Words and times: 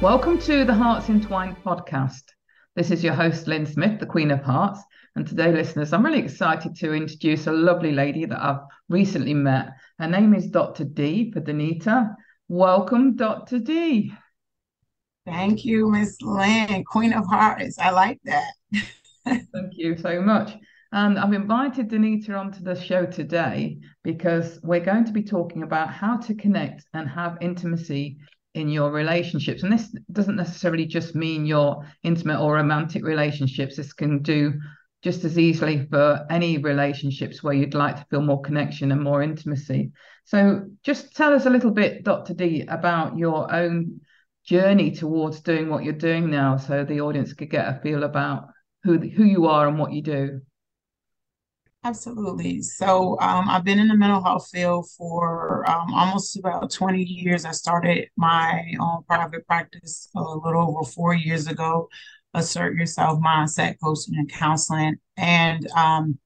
Welcome 0.00 0.38
to 0.38 0.64
the 0.64 0.72
Hearts 0.72 1.10
Entwined 1.10 1.62
podcast. 1.62 2.22
This 2.74 2.90
is 2.90 3.04
your 3.04 3.12
host, 3.12 3.46
Lynn 3.46 3.66
Smith, 3.66 4.00
the 4.00 4.06
Queen 4.06 4.30
of 4.30 4.42
Hearts. 4.42 4.80
And 5.14 5.28
today, 5.28 5.52
listeners, 5.52 5.92
I'm 5.92 6.02
really 6.02 6.20
excited 6.20 6.74
to 6.76 6.94
introduce 6.94 7.46
a 7.46 7.52
lovely 7.52 7.92
lady 7.92 8.24
that 8.24 8.42
I've 8.42 8.62
recently 8.88 9.34
met. 9.34 9.74
Her 9.98 10.08
name 10.08 10.34
is 10.34 10.48
Dr. 10.48 10.84
D 10.84 11.30
for 11.30 11.42
Danita. 11.42 12.14
Welcome, 12.48 13.14
Dr. 13.14 13.58
D. 13.58 14.10
Thank 15.26 15.66
you, 15.66 15.90
Miss 15.90 16.16
Lynn, 16.22 16.82
Queen 16.84 17.12
of 17.12 17.26
Hearts. 17.26 17.78
I 17.78 17.90
like 17.90 18.20
that. 18.24 18.52
Thank 19.26 19.72
you 19.72 19.98
so 19.98 20.22
much. 20.22 20.56
And 20.92 21.18
I've 21.18 21.34
invited 21.34 21.90
Danita 21.90 22.40
onto 22.40 22.64
the 22.64 22.74
show 22.74 23.04
today 23.04 23.80
because 24.02 24.60
we're 24.62 24.80
going 24.80 25.04
to 25.04 25.12
be 25.12 25.22
talking 25.22 25.62
about 25.62 25.92
how 25.92 26.16
to 26.16 26.34
connect 26.34 26.86
and 26.94 27.06
have 27.06 27.36
intimacy 27.42 28.16
in 28.54 28.68
your 28.68 28.90
relationships. 28.90 29.62
And 29.62 29.72
this 29.72 29.94
doesn't 30.12 30.36
necessarily 30.36 30.86
just 30.86 31.14
mean 31.14 31.46
your 31.46 31.86
intimate 32.02 32.40
or 32.40 32.54
romantic 32.54 33.04
relationships. 33.04 33.76
This 33.76 33.92
can 33.92 34.22
do 34.22 34.54
just 35.02 35.24
as 35.24 35.38
easily 35.38 35.86
for 35.86 36.26
any 36.30 36.58
relationships 36.58 37.42
where 37.42 37.54
you'd 37.54 37.74
like 37.74 37.96
to 37.96 38.06
feel 38.10 38.20
more 38.20 38.42
connection 38.42 38.92
and 38.92 39.02
more 39.02 39.22
intimacy. 39.22 39.92
So, 40.24 40.66
just 40.82 41.16
tell 41.16 41.32
us 41.32 41.46
a 41.46 41.50
little 41.50 41.70
bit, 41.70 42.04
Dr. 42.04 42.34
D, 42.34 42.64
about 42.68 43.16
your 43.16 43.52
own 43.52 44.00
journey 44.44 44.90
towards 44.90 45.40
doing 45.40 45.68
what 45.68 45.84
you're 45.84 45.92
doing 45.92 46.30
now 46.30 46.56
so 46.56 46.84
the 46.84 47.00
audience 47.00 47.32
could 47.32 47.50
get 47.50 47.68
a 47.68 47.80
feel 47.80 48.04
about 48.04 48.48
who 48.82 48.98
who 48.98 49.24
you 49.24 49.46
are 49.46 49.68
and 49.68 49.78
what 49.78 49.92
you 49.92 50.02
do. 50.02 50.40
Absolutely. 51.82 52.60
So 52.60 53.18
um, 53.20 53.48
I've 53.48 53.64
been 53.64 53.78
in 53.78 53.88
the 53.88 53.96
mental 53.96 54.22
health 54.22 54.48
field 54.52 54.90
for 54.98 55.68
um, 55.68 55.94
almost 55.94 56.36
about 56.36 56.70
20 56.70 57.02
years. 57.02 57.46
I 57.46 57.52
started 57.52 58.08
my 58.16 58.74
own 58.78 59.02
private 59.08 59.46
practice 59.46 60.08
a 60.14 60.20
little 60.20 60.68
over 60.68 60.84
four 60.84 61.14
years 61.14 61.46
ago, 61.46 61.88
Assert 62.34 62.76
Yourself 62.76 63.18
Mindset 63.20 63.76
Coaching 63.82 64.14
and 64.18 64.30
Counseling, 64.30 64.96
and 65.16 65.66
um, 65.70 66.18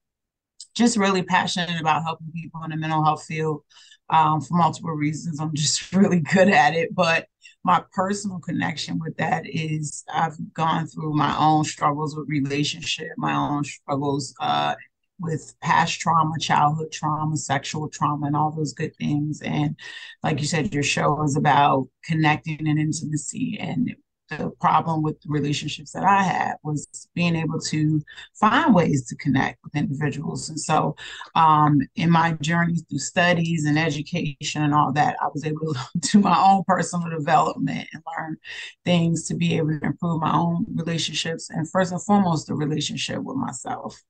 just 0.75 0.97
really 0.97 1.23
passionate 1.23 1.79
about 1.79 2.03
helping 2.03 2.31
people 2.33 2.61
in 2.63 2.71
the 2.71 2.77
mental 2.77 3.03
health 3.03 3.23
field 3.23 3.61
um, 4.09 4.41
for 4.41 4.55
multiple 4.55 4.91
reasons. 4.91 5.39
I'm 5.39 5.55
just 5.55 5.93
really 5.93 6.19
good 6.19 6.49
at 6.49 6.75
it. 6.75 6.93
But 6.93 7.27
my 7.63 7.81
personal 7.93 8.39
connection 8.39 8.99
with 8.99 9.15
that 9.17 9.43
is 9.47 10.03
I've 10.13 10.37
gone 10.53 10.87
through 10.87 11.13
my 11.13 11.35
own 11.37 11.63
struggles 11.63 12.15
with 12.15 12.27
relationship, 12.27 13.11
my 13.17 13.35
own 13.35 13.63
struggles 13.63 14.35
uh, 14.41 14.75
with 15.19 15.55
past 15.61 15.99
trauma, 15.99 16.37
childhood 16.39 16.91
trauma, 16.91 17.37
sexual 17.37 17.89
trauma, 17.89 18.27
and 18.27 18.35
all 18.35 18.51
those 18.51 18.73
good 18.73 18.95
things. 18.97 19.41
And 19.41 19.77
like 20.23 20.39
you 20.39 20.47
said, 20.47 20.73
your 20.73 20.83
show 20.83 21.23
is 21.23 21.35
about 21.35 21.87
connecting 22.03 22.67
and 22.67 22.79
intimacy. 22.79 23.57
And 23.59 23.95
the 24.29 24.51
problem 24.59 25.03
with 25.03 25.21
the 25.21 25.29
relationships 25.29 25.91
that 25.91 26.03
I 26.03 26.23
had 26.23 26.55
was 26.63 26.87
being 27.13 27.35
able 27.35 27.59
to 27.59 28.01
find 28.33 28.73
ways 28.73 29.07
to 29.07 29.15
connect 29.17 29.59
with 29.63 29.75
individuals. 29.75 30.49
And 30.49 30.59
so, 30.59 30.95
um, 31.35 31.81
in 31.95 32.09
my 32.09 32.31
journey 32.41 32.77
through 32.89 32.99
studies 32.99 33.65
and 33.65 33.77
education 33.77 34.63
and 34.63 34.73
all 34.73 34.91
that, 34.93 35.15
I 35.21 35.27
was 35.33 35.45
able 35.45 35.73
to 35.73 35.79
do 35.99 36.19
my 36.19 36.37
own 36.43 36.63
personal 36.67 37.09
development 37.09 37.87
and 37.93 38.03
learn 38.17 38.37
things 38.83 39.27
to 39.27 39.35
be 39.35 39.57
able 39.57 39.79
to 39.79 39.85
improve 39.85 40.21
my 40.21 40.33
own 40.33 40.65
relationships 40.73 41.49
and, 41.49 41.69
first 41.69 41.91
and 41.91 42.01
foremost, 42.01 42.47
the 42.47 42.55
relationship 42.55 43.21
with 43.21 43.37
myself. 43.37 44.01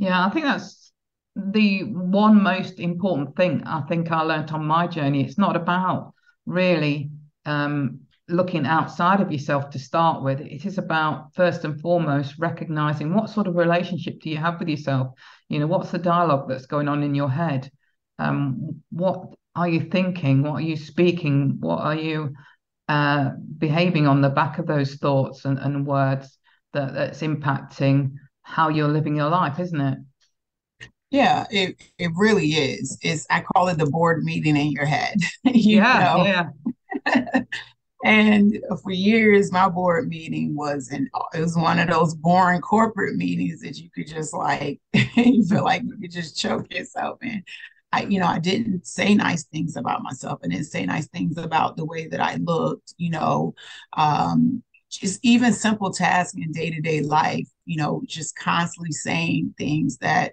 Yeah, 0.00 0.24
I 0.24 0.30
think 0.30 0.46
that's 0.46 0.92
the 1.36 1.82
one 1.82 2.42
most 2.42 2.80
important 2.80 3.36
thing 3.36 3.62
I 3.66 3.82
think 3.82 4.10
I 4.10 4.22
learned 4.22 4.50
on 4.50 4.64
my 4.64 4.86
journey. 4.86 5.22
It's 5.22 5.36
not 5.36 5.56
about 5.56 6.14
really 6.46 7.10
um, 7.44 8.00
looking 8.26 8.64
outside 8.64 9.20
of 9.20 9.30
yourself 9.30 9.68
to 9.70 9.78
start 9.78 10.22
with. 10.22 10.40
It 10.40 10.64
is 10.64 10.78
about 10.78 11.34
first 11.34 11.66
and 11.66 11.78
foremost 11.82 12.36
recognizing 12.38 13.12
what 13.12 13.28
sort 13.28 13.46
of 13.46 13.56
relationship 13.56 14.22
do 14.22 14.30
you 14.30 14.38
have 14.38 14.58
with 14.58 14.70
yourself. 14.70 15.08
You 15.50 15.58
know, 15.58 15.66
what's 15.66 15.90
the 15.90 15.98
dialogue 15.98 16.48
that's 16.48 16.64
going 16.64 16.88
on 16.88 17.02
in 17.02 17.14
your 17.14 17.30
head? 17.30 17.70
Um, 18.18 18.82
what 18.90 19.34
are 19.54 19.68
you 19.68 19.80
thinking? 19.80 20.42
What 20.42 20.54
are 20.54 20.62
you 20.62 20.78
speaking? 20.78 21.58
What 21.60 21.80
are 21.80 21.96
you 21.96 22.32
uh, 22.88 23.32
behaving 23.58 24.06
on 24.06 24.22
the 24.22 24.30
back 24.30 24.58
of 24.58 24.66
those 24.66 24.94
thoughts 24.94 25.44
and, 25.44 25.58
and 25.58 25.86
words 25.86 26.38
that, 26.72 26.94
that's 26.94 27.20
impacting 27.20 28.12
how 28.42 28.68
you're 28.68 28.88
living 28.88 29.16
your 29.16 29.28
life, 29.28 29.58
isn't 29.58 29.80
it? 29.80 29.98
Yeah, 31.10 31.46
it 31.50 31.76
it 31.98 32.10
really 32.14 32.50
is. 32.52 32.96
It's 33.02 33.26
I 33.30 33.40
call 33.40 33.68
it 33.68 33.78
the 33.78 33.86
board 33.86 34.22
meeting 34.22 34.56
in 34.56 34.70
your 34.70 34.86
head. 34.86 35.16
you 35.44 35.76
yeah, 35.78 36.50
yeah. 37.04 37.42
and 38.04 38.58
for 38.82 38.92
years, 38.92 39.50
my 39.52 39.68
board 39.68 40.08
meeting 40.08 40.54
was 40.54 40.90
and 40.92 41.08
it 41.34 41.40
was 41.40 41.56
one 41.56 41.80
of 41.80 41.88
those 41.88 42.14
boring 42.14 42.60
corporate 42.60 43.16
meetings 43.16 43.60
that 43.62 43.78
you 43.78 43.90
could 43.90 44.06
just 44.06 44.32
like 44.32 44.80
you 45.16 45.44
feel 45.44 45.64
like 45.64 45.82
you 45.82 45.96
could 46.00 46.12
just 46.12 46.38
choke 46.38 46.72
yourself 46.72 47.18
in. 47.22 47.42
I, 47.92 48.02
you 48.04 48.20
know, 48.20 48.26
I 48.26 48.38
didn't 48.38 48.86
say 48.86 49.14
nice 49.16 49.44
things 49.44 49.76
about 49.76 50.02
myself. 50.04 50.38
I 50.44 50.48
didn't 50.48 50.66
say 50.66 50.86
nice 50.86 51.08
things 51.08 51.36
about 51.38 51.76
the 51.76 51.84
way 51.84 52.06
that 52.06 52.20
I 52.20 52.36
looked. 52.36 52.94
You 52.98 53.10
know, 53.10 53.54
um, 53.96 54.62
just 54.90 55.18
even 55.24 55.52
simple 55.52 55.92
tasks 55.92 56.36
in 56.36 56.52
day 56.52 56.70
to 56.70 56.80
day 56.80 57.00
life, 57.00 57.48
you 57.70 57.76
know, 57.76 58.02
just 58.04 58.34
constantly 58.34 58.90
saying 58.90 59.54
things 59.56 59.96
that 59.98 60.32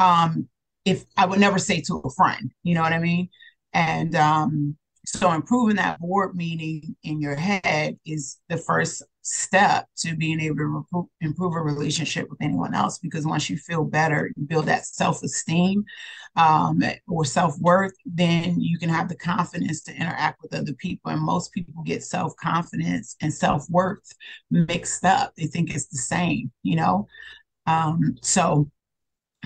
um, 0.00 0.48
if 0.84 1.04
I 1.16 1.24
would 1.24 1.38
never 1.38 1.56
say 1.60 1.80
to 1.82 2.02
a 2.04 2.10
friend, 2.10 2.50
you 2.64 2.74
know 2.74 2.82
what 2.82 2.92
I 2.92 2.98
mean? 2.98 3.28
And 3.72 4.16
um, 4.16 4.76
so 5.06 5.30
improving 5.30 5.76
that 5.76 6.00
board 6.00 6.34
meeting 6.34 6.96
in 7.04 7.20
your 7.20 7.36
head 7.36 7.96
is 8.04 8.40
the 8.48 8.56
first 8.56 9.04
step 9.26 9.88
to 9.96 10.14
being 10.14 10.38
able 10.38 10.84
to 10.92 11.08
improve 11.22 11.54
a 11.54 11.60
relationship 11.60 12.28
with 12.28 12.40
anyone 12.42 12.74
else 12.74 12.98
because 12.98 13.26
once 13.26 13.48
you 13.48 13.56
feel 13.56 13.82
better 13.82 14.30
you 14.36 14.44
build 14.44 14.66
that 14.66 14.84
self-esteem 14.84 15.82
um, 16.36 16.82
or 17.08 17.24
self-worth 17.24 17.94
then 18.04 18.60
you 18.60 18.78
can 18.78 18.90
have 18.90 19.08
the 19.08 19.16
confidence 19.16 19.82
to 19.82 19.94
interact 19.96 20.42
with 20.42 20.54
other 20.54 20.74
people. 20.74 21.10
And 21.10 21.22
most 21.22 21.52
people 21.52 21.82
get 21.84 22.04
self-confidence 22.04 23.16
and 23.22 23.32
self-worth 23.32 24.12
mixed 24.50 25.04
up. 25.04 25.32
They 25.36 25.46
think 25.46 25.74
it's 25.74 25.86
the 25.86 25.96
same 25.96 26.52
you 26.62 26.76
know? 26.76 27.08
Um, 27.66 28.16
so 28.20 28.70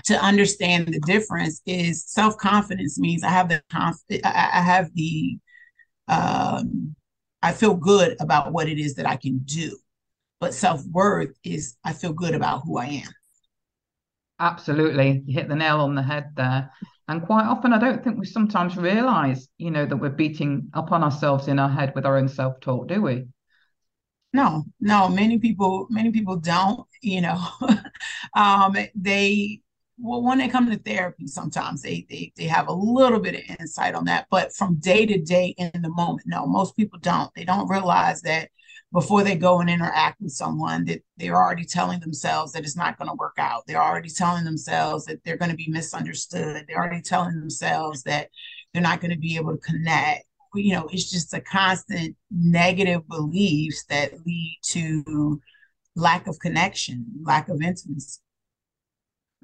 to 0.05 0.15
understand 0.15 0.87
the 0.87 0.99
difference 1.01 1.61
is 1.65 2.05
self-confidence 2.05 2.99
means 2.99 3.23
i 3.23 3.29
have 3.29 3.49
the 3.49 3.61
conf- 3.69 4.01
i 4.23 4.61
have 4.61 4.89
the 4.93 5.37
um, 6.07 6.95
I 7.41 7.53
feel 7.53 7.75
good 7.75 8.17
about 8.19 8.51
what 8.51 8.67
it 8.67 8.77
is 8.77 8.95
that 8.95 9.07
I 9.07 9.15
can 9.15 9.39
do. 9.39 9.77
But 10.39 10.53
self 10.53 10.85
worth 10.85 11.37
is 11.43 11.77
I 11.83 11.93
feel 11.93 12.13
good 12.13 12.33
about 12.33 12.61
who 12.63 12.77
I 12.77 12.85
am. 12.85 13.09
Absolutely. 14.39 15.23
You 15.25 15.33
hit 15.33 15.49
the 15.49 15.55
nail 15.55 15.81
on 15.81 15.95
the 15.95 16.01
head 16.01 16.31
there. 16.35 16.71
And 17.09 17.25
quite 17.25 17.45
often, 17.45 17.73
I 17.73 17.79
don't 17.79 18.03
think 18.03 18.19
we 18.19 18.25
sometimes 18.25 18.77
realize, 18.77 19.49
you 19.57 19.71
know, 19.71 19.85
that 19.85 19.97
we're 19.97 20.09
beating 20.09 20.69
up 20.73 20.91
on 20.91 21.03
ourselves 21.03 21.47
in 21.47 21.59
our 21.59 21.69
head 21.69 21.93
with 21.95 22.05
our 22.05 22.17
own 22.17 22.29
self 22.29 22.59
talk, 22.61 22.87
do 22.87 23.01
we? 23.01 23.25
No, 24.31 24.63
no. 24.79 25.09
Many 25.09 25.39
people, 25.39 25.87
many 25.89 26.11
people 26.11 26.37
don't. 26.37 26.87
You 27.01 27.21
know, 27.21 27.47
um, 28.35 28.75
they 28.95 29.61
well, 30.01 30.21
when 30.21 30.37
they 30.37 30.47
come 30.47 30.69
to 30.69 30.77
therapy, 30.77 31.27
sometimes 31.27 31.81
they, 31.81 32.05
they 32.09 32.31
they 32.37 32.45
have 32.45 32.67
a 32.67 32.73
little 32.73 33.19
bit 33.19 33.35
of 33.35 33.57
insight 33.59 33.95
on 33.95 34.05
that. 34.05 34.27
But 34.31 34.53
from 34.53 34.79
day 34.79 35.05
to 35.05 35.19
day 35.19 35.55
in 35.57 35.81
the 35.81 35.89
moment, 35.89 36.23
no, 36.25 36.45
most 36.45 36.75
people 36.75 36.99
don't. 36.99 37.33
They 37.35 37.43
don't 37.43 37.69
realize 37.69 38.21
that 38.21 38.49
before 38.91 39.23
they 39.23 39.35
go 39.35 39.59
and 39.59 39.69
interact 39.69 40.19
with 40.21 40.31
someone 40.31 40.85
that 40.85 41.01
they're 41.17 41.35
already 41.35 41.65
telling 41.65 41.99
themselves 41.99 42.53
that 42.53 42.63
it's 42.63 42.77
not 42.77 42.97
going 42.97 43.09
to 43.09 43.15
work 43.15 43.35
out. 43.37 43.63
They're 43.67 43.81
already 43.81 44.09
telling 44.09 44.45
themselves 44.45 45.05
that 45.05 45.23
they're 45.23 45.37
going 45.37 45.51
to 45.51 45.57
be 45.57 45.69
misunderstood. 45.69 46.65
They're 46.67 46.77
already 46.77 47.01
telling 47.01 47.39
themselves 47.39 48.03
that 48.03 48.29
they're 48.73 48.81
not 48.81 49.01
going 49.01 49.11
to 49.11 49.19
be 49.19 49.35
able 49.35 49.55
to 49.55 49.61
connect. 49.61 50.25
You 50.55 50.73
know, 50.73 50.87
it's 50.91 51.11
just 51.11 51.33
a 51.33 51.41
constant 51.41 52.15
negative 52.31 53.07
beliefs 53.07 53.85
that 53.89 54.13
lead 54.25 54.59
to 54.69 55.39
lack 55.95 56.25
of 56.25 56.39
connection, 56.39 57.05
lack 57.23 57.49
of 57.49 57.61
intimacy. 57.61 58.19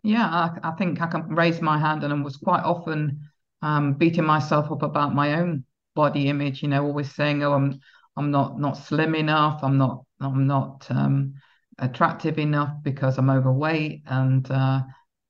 Yeah, 0.06 0.28
I, 0.28 0.70
I, 0.70 0.72
think 0.74 1.02
I 1.02 1.08
can 1.08 1.28
raise 1.30 1.62
my 1.62 1.80
hand, 1.80 2.04
and 2.04 2.14
I 2.14 2.22
was 2.22 2.38
quite 2.38 2.64
often 2.64 3.28
um, 3.64 3.94
beating 3.94 4.24
myself 4.24 4.72
up 4.72 4.84
about 4.84 5.16
my 5.16 5.40
own 5.40 5.66
body 5.96 6.28
image, 6.30 6.62
you 6.62 6.70
know, 6.70 6.86
always 6.86 7.12
saying, 7.16 7.42
"Oh, 7.42 7.54
I'm 7.54 7.80
I'm 8.16 8.30
not 8.30 8.60
not 8.60 8.78
slim 8.78 9.16
enough. 9.16 9.64
I'm 9.64 9.80
not 9.80 10.06
I'm 10.22 10.46
not 10.46 10.86
um, 10.92 11.34
attractive 11.80 12.38
enough 12.38 12.84
because 12.84 13.18
I'm 13.18 13.32
overweight, 13.32 14.04
and 14.06 14.50
uh, 14.52 14.82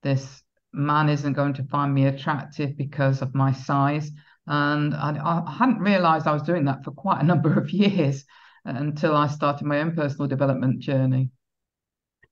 this 0.04 0.44
man 0.74 1.07
isn't 1.07 1.33
going 1.33 1.54
to 1.54 1.63
find 1.63 1.94
me 1.94 2.07
attractive 2.07 2.75
because 2.77 3.22
of 3.22 3.33
my 3.33 3.54
size." 3.54 4.12
And 4.45 4.94
I, 4.94 5.44
I 5.48 5.51
hadn't 5.57 5.80
realised 5.80 6.27
I 6.27 6.33
was 6.33 6.44
doing 6.44 6.66
that 6.66 6.83
for 6.83 6.92
quite 6.92 7.22
a 7.22 7.25
number 7.25 7.57
of 7.57 7.69
years 7.72 8.25
until 8.66 9.16
I 9.16 9.27
started 9.27 9.66
my 9.66 9.80
own 9.80 9.95
personal 9.95 10.27
development 10.27 10.80
journey. 10.81 11.30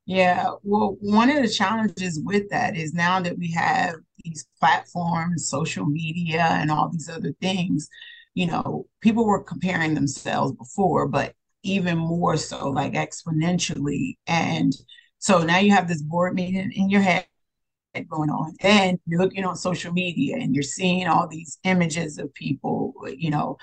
Yeah, 0.05 0.51
well, 0.63 0.97
one 0.99 1.29
of 1.29 1.41
the 1.41 1.49
challenges 1.49 2.19
with 2.23 2.49
that 2.49 2.75
is 2.75 2.93
now 2.93 3.21
that 3.21 3.37
we 3.37 3.51
have 3.53 3.95
these 4.23 4.45
platforms, 4.59 5.47
social 5.49 5.85
media, 5.85 6.41
and 6.41 6.69
all 6.69 6.89
these 6.89 7.09
other 7.09 7.33
things, 7.41 7.87
you 8.33 8.47
know, 8.47 8.85
people 9.01 9.25
were 9.25 9.41
comparing 9.43 9.93
themselves 9.93 10.53
before, 10.53 11.07
but 11.07 11.35
even 11.63 11.97
more 11.97 12.35
so, 12.35 12.69
like 12.69 12.93
exponentially. 12.93 14.17
And 14.27 14.73
so 15.19 15.43
now 15.43 15.59
you 15.59 15.71
have 15.71 15.87
this 15.87 16.01
board 16.01 16.33
meeting 16.35 16.71
in 16.73 16.89
your 16.89 17.01
head 17.01 17.25
going 18.01 18.29
on 18.29 18.53
and 18.61 18.99
you're 19.05 19.21
looking 19.21 19.45
on 19.45 19.55
social 19.55 19.93
media 19.93 20.35
and 20.37 20.55
you're 20.55 20.63
seeing 20.63 21.07
all 21.07 21.27
these 21.27 21.59
images 21.63 22.17
of 22.17 22.33
people 22.33 22.93
you 23.17 23.29
know 23.29 23.57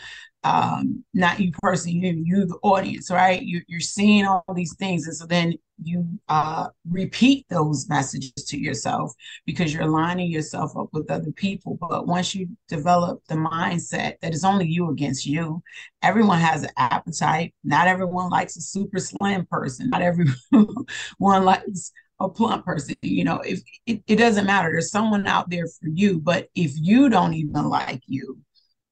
um 0.44 1.04
not 1.12 1.38
you 1.38 1.52
personally 1.60 1.98
you 1.98 2.22
you 2.24 2.46
the 2.46 2.58
audience 2.62 3.10
right? 3.10 3.42
You, 3.42 3.60
you're 3.66 3.80
seeing 3.80 4.24
all 4.24 4.44
these 4.54 4.74
things 4.76 5.06
and 5.06 5.14
so 5.14 5.26
then 5.26 5.54
you 5.82 6.06
uh 6.28 6.68
repeat 6.88 7.46
those 7.50 7.88
messages 7.88 8.32
to 8.46 8.58
yourself 8.58 9.12
because 9.44 9.74
you're 9.74 9.86
lining 9.86 10.30
yourself 10.30 10.76
up 10.76 10.88
with 10.92 11.10
other 11.10 11.32
people. 11.32 11.76
But 11.80 12.06
once 12.06 12.34
you 12.34 12.48
develop 12.68 13.22
the 13.28 13.34
mindset 13.34 14.18
that 14.20 14.32
it's 14.32 14.44
only 14.44 14.66
you 14.66 14.90
against 14.90 15.26
you 15.26 15.62
everyone 16.02 16.38
has 16.38 16.62
an 16.62 16.70
appetite. 16.76 17.54
Not 17.64 17.88
everyone 17.88 18.30
likes 18.30 18.56
a 18.56 18.60
super 18.60 18.98
slim 18.98 19.46
person. 19.46 19.90
Not 19.90 20.02
everyone 20.02 20.34
likes 21.44 21.92
a 22.20 22.28
plump 22.28 22.64
person 22.64 22.94
you 23.02 23.24
know 23.24 23.40
if 23.40 23.60
it, 23.86 24.02
it 24.06 24.16
doesn't 24.16 24.46
matter. 24.46 24.70
There's 24.70 24.90
someone 24.90 25.26
out 25.26 25.50
there 25.50 25.66
for 25.66 25.88
you 25.88 26.20
but 26.20 26.48
if 26.54 26.72
you 26.76 27.08
don't 27.08 27.34
even 27.34 27.68
like 27.68 28.02
you 28.06 28.38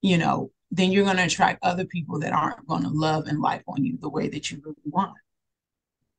you 0.02 0.19
know 0.19 0.50
then 0.70 0.90
you're 0.90 1.04
going 1.04 1.16
to 1.16 1.25
attract 1.25 1.64
other 1.64 1.84
people 1.86 2.19
that 2.20 2.32
aren't 2.32 2.66
going 2.66 2.82
to 2.82 2.90
love 2.90 3.26
and 3.26 3.40
like 3.40 3.62
on 3.69 3.84
you 3.84 3.96
the 4.00 4.08
way 4.08 4.28
that 4.28 4.50
you 4.50 4.60
really 4.62 4.76
want. 4.84 5.14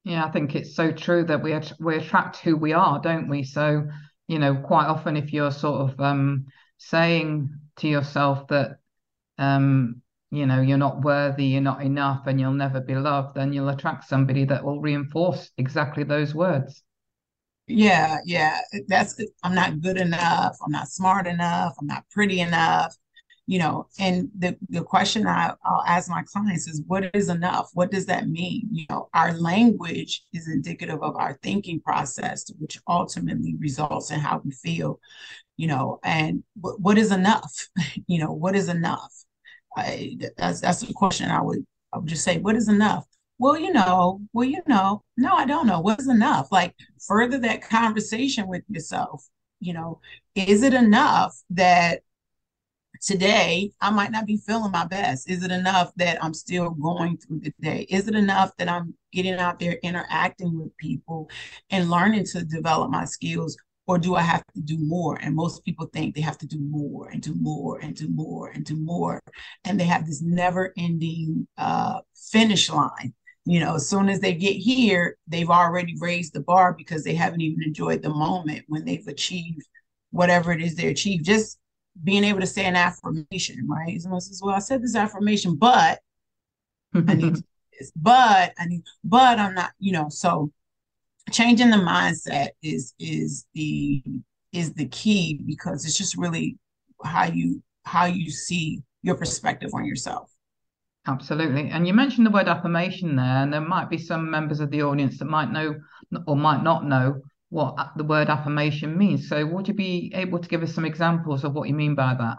Yeah 0.04 0.26
i 0.26 0.32
think 0.32 0.56
it's 0.56 0.76
so 0.76 0.92
true 0.92 1.24
that 1.26 1.44
we 1.44 1.60
we 1.80 1.98
attract 1.98 2.38
who 2.38 2.56
we 2.56 2.74
are 2.74 3.00
don't 3.00 3.28
we? 3.28 3.44
So 3.44 3.88
you 4.28 4.40
know 4.40 4.56
quite 4.56 4.86
often 4.88 5.18
if 5.18 5.34
you're 5.34 5.52
sort 5.52 5.90
of 5.90 6.00
um 6.00 6.46
saying 6.78 7.50
to 7.78 7.88
yourself 7.88 8.48
that 8.48 8.78
um 9.38 10.02
you 10.32 10.46
know 10.46 10.62
you're 10.62 10.78
not 10.78 11.02
worthy 11.02 11.46
you're 11.46 11.62
not 11.62 11.82
enough 11.82 12.28
and 12.28 12.40
you'll 12.40 12.54
never 12.54 12.80
be 12.80 12.96
loved 12.96 13.36
then 13.36 13.52
you'll 13.52 13.70
attract 13.70 14.08
somebody 14.08 14.46
that 14.46 14.64
will 14.64 14.80
reinforce 14.80 15.50
exactly 15.58 16.04
those 16.04 16.36
words 16.36 16.84
yeah, 17.70 18.18
yeah. 18.26 18.60
That's 18.88 19.16
I'm 19.44 19.54
not 19.54 19.80
good 19.82 19.98
enough. 19.98 20.58
I'm 20.66 20.72
not 20.72 20.90
smart 20.90 21.28
enough. 21.28 21.76
I'm 21.80 21.88
not 21.88 22.04
pretty 22.10 22.42
enough. 22.42 22.96
You 23.46 23.60
know, 23.60 23.88
and 24.00 24.30
the 24.38 24.58
the 24.70 24.84
question 24.84 25.28
I, 25.28 25.54
I'll 25.64 25.84
ask 25.88 26.10
my 26.10 26.24
clients 26.24 26.68
is, 26.68 26.82
what 26.88 27.10
is 27.16 27.30
enough? 27.30 27.70
What 27.74 27.92
does 27.92 28.06
that 28.08 28.28
mean? 28.28 28.68
You 28.72 28.86
know, 28.90 29.10
our 29.14 29.34
language 29.34 30.24
is 30.34 30.48
indicative 30.48 31.02
of 31.04 31.16
our 31.16 31.40
thinking 31.44 31.80
process, 31.80 32.52
which 32.60 32.80
ultimately 32.88 33.56
results 33.60 34.12
in 34.12 34.20
how 34.20 34.42
we 34.44 34.52
feel. 34.52 35.00
You 35.58 35.68
know, 35.68 36.00
and 36.04 36.44
what, 36.60 36.80
what 36.82 36.98
is 36.98 37.12
enough? 37.12 37.68
you 38.08 38.20
know, 38.20 38.32
what 38.34 38.56
is 38.56 38.70
enough? 38.70 39.14
I, 39.78 40.18
that's 40.38 40.62
that's 40.62 40.82
the 40.82 40.94
question 40.94 41.30
I 41.32 41.42
would 41.42 41.66
I 41.94 42.00
would 42.00 42.08
just 42.08 42.24
say, 42.24 42.40
what 42.40 42.56
is 42.56 42.68
enough? 42.70 43.06
Well, 43.40 43.58
you 43.58 43.72
know, 43.72 44.22
well, 44.34 44.48
you 44.48 44.62
know, 44.68 45.04
no, 45.18 45.34
I 45.34 45.46
don't 45.46 45.66
know. 45.66 45.80
What's 45.80 46.10
enough? 46.10 46.52
Like 46.52 46.76
further 47.08 47.40
that 47.40 47.62
conversation 47.68 48.48
with 48.48 48.64
yourself. 48.68 49.26
You 49.62 49.74
know, 49.74 50.02
is 50.36 50.62
it 50.64 50.74
enough 50.74 51.36
that 51.52 52.02
today 53.02 53.72
I 53.80 53.92
might 53.92 54.12
not 54.12 54.26
be 54.26 54.38
feeling 54.38 54.72
my 54.72 54.86
best? 54.86 55.30
Is 55.30 55.44
it 55.44 55.52
enough 55.52 55.92
that 55.96 56.22
I'm 56.24 56.34
still 56.34 56.72
going 56.72 57.18
through 57.18 57.40
the 57.40 57.54
day? 57.62 57.88
Is 57.90 58.08
it 58.10 58.16
enough 58.16 58.52
that 58.58 58.70
I'm 58.70 58.94
getting 59.14 59.36
out 59.36 59.60
there 59.60 59.80
interacting 59.84 60.60
with 60.60 60.76
people 60.78 61.30
and 61.70 61.90
learning 61.90 62.26
to 62.26 62.44
develop 62.44 62.92
my 62.92 63.06
skills? 63.06 63.58
Or 63.88 63.98
do 63.98 64.16
I 64.16 64.22
have 64.22 64.44
to 64.54 64.62
do 64.62 64.78
more? 64.80 65.18
And 65.20 65.36
most 65.36 65.66
people 65.66 65.88
think 65.88 66.14
they 66.14 66.22
have 66.22 66.38
to 66.40 66.46
do 66.46 66.60
more 66.60 67.10
and 67.10 67.22
do 67.22 67.34
more 67.34 67.80
and 67.80 67.96
do 67.96 68.08
more 68.08 68.50
and 68.50 68.64
do 68.64 68.76
more. 68.76 69.20
And 69.64 69.80
they 69.80 69.86
have 69.86 70.06
this 70.06 70.22
never 70.22 70.74
ending 70.78 71.48
uh, 71.58 72.02
finish 72.14 72.70
line 72.70 73.14
you 73.50 73.60
know, 73.60 73.74
as 73.74 73.90
soon 73.90 74.10
as 74.10 74.20
they 74.20 74.36
get 74.36 74.58
here, 74.58 75.18
they've 75.28 75.50
already 75.50 75.96
raised 75.98 76.34
the 76.34 76.40
bar 76.40 76.72
because 76.72 77.04
they 77.04 77.16
haven't 77.16 77.42
even 77.42 77.64
enjoyed 77.64 78.04
the 78.04 78.10
moment 78.10 78.64
when 78.68 78.86
they've 78.86 79.08
achieved 79.08 79.68
whatever 80.12 80.52
it 80.52 80.62
is 80.62 80.76
they 80.76 80.86
achieved. 80.86 81.26
Just 81.26 81.58
being 82.04 82.24
able 82.24 82.42
to 82.42 82.46
say 82.46 82.66
an 82.66 82.76
affirmation, 82.76 83.68
right? 83.68 84.00
Someone 84.00 84.22
says, 84.22 84.40
Well, 84.44 84.54
I 84.54 84.60
said 84.60 84.84
this 84.84 84.96
affirmation, 84.96 85.56
but 85.56 86.00
I 86.94 87.16
need 87.16 87.38
to 87.38 87.44
this, 87.80 87.92
but 87.96 88.54
I 88.60 88.66
need, 88.68 88.84
but 89.04 89.40
I'm 89.40 89.56
not, 89.56 89.72
you 89.80 89.94
know, 89.94 90.10
so 90.10 90.52
changing 91.32 91.72
the 91.72 91.78
mindset 91.78 92.50
is 92.62 92.94
is 93.00 93.48
the 93.56 94.04
is 94.54 94.74
the 94.74 94.88
key 94.90 95.42
because 95.48 95.86
it's 95.86 95.98
just 95.98 96.16
really 96.18 96.60
how 97.04 97.26
you 97.26 97.64
how 97.84 98.06
you 98.06 98.30
see 98.30 98.84
your 99.02 99.16
perspective 99.16 99.72
on 99.74 99.86
yourself. 99.86 100.30
Absolutely. 101.08 101.70
And 101.70 101.88
you 101.88 101.94
mentioned 101.94 102.26
the 102.26 102.32
word 102.32 102.48
affirmation 102.48 103.16
there, 103.16 103.44
and 103.44 103.52
there 103.52 103.62
might 103.62 103.90
be 103.90 103.98
some 103.98 104.30
members 104.30 104.60
of 104.60 104.70
the 104.70 104.84
audience 104.84 105.18
that 105.20 105.26
might 105.26 105.52
know 105.52 105.76
or 106.28 106.36
might 106.36 106.64
not 106.64 106.86
know 106.86 107.22
what 107.50 107.76
the 107.96 108.04
word 108.04 108.30
affirmation 108.30 108.98
means. 108.98 109.28
So, 109.28 109.46
would 109.46 109.68
you 109.68 109.74
be 109.74 110.12
able 110.16 110.40
to 110.40 110.48
give 110.48 110.62
us 110.62 110.74
some 110.74 110.86
examples 110.86 111.44
of 111.44 111.54
what 111.54 111.68
you 111.68 111.74
mean 111.74 111.96
by 111.96 112.14
that? 112.16 112.38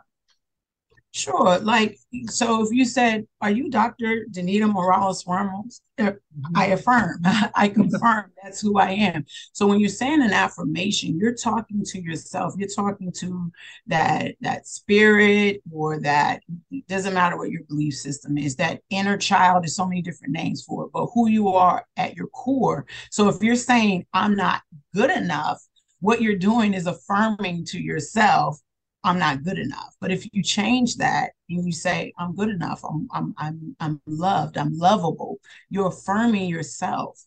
Sure. 1.13 1.59
Like, 1.59 1.99
so 2.29 2.65
if 2.65 2.73
you 2.73 2.85
said, 2.85 3.27
Are 3.41 3.51
you 3.51 3.69
Dr. 3.69 4.27
Danita 4.31 4.73
Morales 4.73 5.27
Ramos? 5.27 5.81
Uh, 5.99 6.13
I 6.55 6.67
mm-hmm. 6.67 6.73
affirm, 6.75 7.21
I 7.55 7.69
confirm 7.69 8.31
that's 8.41 8.61
who 8.61 8.79
I 8.79 8.93
am. 8.93 9.25
So 9.53 9.67
when 9.67 9.81
you're 9.81 9.89
saying 9.89 10.23
an 10.23 10.33
affirmation, 10.33 11.19
you're 11.19 11.35
talking 11.35 11.83
to 11.85 12.01
yourself, 12.01 12.55
you're 12.57 12.69
talking 12.69 13.11
to 13.19 13.51
that 13.89 14.37
that 14.41 14.69
spirit 14.69 15.63
or 15.73 16.01
that 16.01 16.43
doesn't 16.87 17.15
matter 17.15 17.37
what 17.37 17.51
your 17.51 17.65
belief 17.65 17.95
system 17.95 18.39
is, 18.39 18.55
that 18.57 18.81
inner 18.91 19.17
child, 19.19 19.65
there's 19.65 19.75
so 19.75 19.87
many 19.89 20.03
different 20.03 20.33
names 20.33 20.63
for 20.63 20.85
it, 20.85 20.91
but 20.93 21.07
who 21.13 21.29
you 21.29 21.49
are 21.49 21.85
at 21.97 22.15
your 22.15 22.29
core. 22.29 22.87
So 23.11 23.29
if 23.29 23.43
you're 23.43 23.57
saying, 23.57 24.07
I'm 24.13 24.37
not 24.37 24.63
good 24.95 25.11
enough, 25.11 25.61
what 25.99 26.23
you're 26.23 26.37
doing 26.37 26.73
is 26.73 26.87
affirming 26.87 27.65
to 27.67 27.81
yourself 27.81 28.61
I'm 29.03 29.19
not 29.19 29.43
good 29.43 29.59
enough. 29.59 29.97
But 30.01 30.11
if 30.13 30.27
you 30.33 30.43
change 30.43 30.97
that 30.97 31.33
and 31.49 31.65
you 31.65 31.73
say, 31.73 32.13
I'm 32.19 32.35
good 32.35 32.51
enough, 32.51 32.85
I'm 32.85 33.09
I'm 33.13 33.35
I'm 33.39 33.77
I'm 33.81 34.03
loved, 34.07 34.59
I'm 34.59 34.77
lovable, 34.77 35.39
you're 35.71 35.89
affirming 35.89 36.49
yourself. 36.49 37.25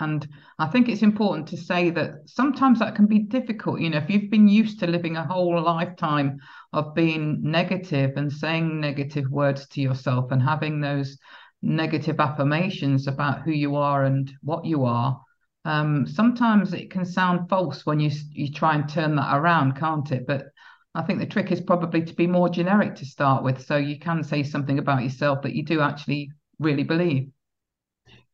And 0.00 0.28
I 0.58 0.66
think 0.66 0.88
it's 0.88 1.02
important 1.02 1.46
to 1.48 1.56
say 1.56 1.90
that 1.90 2.14
sometimes 2.26 2.80
that 2.80 2.96
can 2.96 3.06
be 3.06 3.20
difficult. 3.20 3.80
You 3.80 3.90
know, 3.90 3.98
if 3.98 4.10
you've 4.10 4.30
been 4.30 4.48
used 4.48 4.80
to 4.80 4.88
living 4.88 5.16
a 5.16 5.24
whole 5.24 5.62
lifetime 5.62 6.38
of 6.72 6.94
being 6.96 7.40
negative 7.42 8.16
and 8.16 8.32
saying 8.32 8.80
negative 8.80 9.30
words 9.30 9.68
to 9.68 9.80
yourself 9.80 10.32
and 10.32 10.42
having 10.42 10.80
those 10.80 11.16
negative 11.62 12.18
affirmations 12.18 13.06
about 13.06 13.42
who 13.42 13.52
you 13.52 13.76
are 13.76 14.04
and 14.04 14.32
what 14.42 14.64
you 14.64 14.84
are, 14.84 15.20
um, 15.64 16.06
sometimes 16.06 16.72
it 16.72 16.90
can 16.90 17.04
sound 17.04 17.48
false 17.48 17.86
when 17.86 18.00
you 18.00 18.10
you 18.32 18.52
try 18.52 18.74
and 18.74 18.88
turn 18.88 19.16
that 19.16 19.36
around, 19.36 19.76
can't 19.76 20.10
it? 20.12 20.26
But 20.26 20.46
I 20.94 21.02
think 21.02 21.18
the 21.18 21.26
trick 21.26 21.50
is 21.50 21.60
probably 21.60 22.02
to 22.04 22.14
be 22.14 22.26
more 22.26 22.48
generic 22.48 22.94
to 22.96 23.06
start 23.06 23.42
with, 23.42 23.64
so 23.64 23.76
you 23.76 23.98
can 23.98 24.22
say 24.22 24.42
something 24.42 24.78
about 24.78 25.02
yourself 25.02 25.42
that 25.42 25.54
you 25.54 25.64
do 25.64 25.80
actually 25.80 26.30
really 26.58 26.84
believe. 26.84 27.30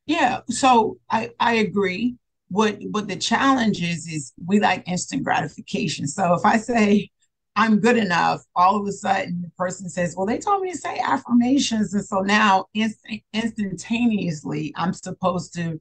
Yeah, 0.06 0.40
so 0.48 0.98
I 1.10 1.30
I 1.38 1.54
agree. 1.54 2.16
What 2.48 2.78
what 2.90 3.06
the 3.08 3.16
challenge 3.16 3.80
is 3.82 4.08
is 4.08 4.32
we 4.44 4.58
like 4.60 4.88
instant 4.88 5.22
gratification. 5.24 6.06
So 6.06 6.34
if 6.34 6.44
I 6.44 6.56
say 6.56 7.10
I'm 7.56 7.80
good 7.80 7.96
enough, 7.96 8.42
all 8.56 8.80
of 8.80 8.86
a 8.86 8.92
sudden 8.92 9.42
the 9.42 9.50
person 9.56 9.88
says, 9.88 10.14
"Well, 10.16 10.26
they 10.26 10.38
told 10.38 10.62
me 10.62 10.72
to 10.72 10.78
say 10.78 10.98
affirmations," 10.98 11.94
and 11.94 12.04
so 12.04 12.20
now 12.20 12.66
instant, 12.74 13.22
instantaneously 13.32 14.72
I'm 14.76 14.92
supposed 14.92 15.54
to 15.54 15.80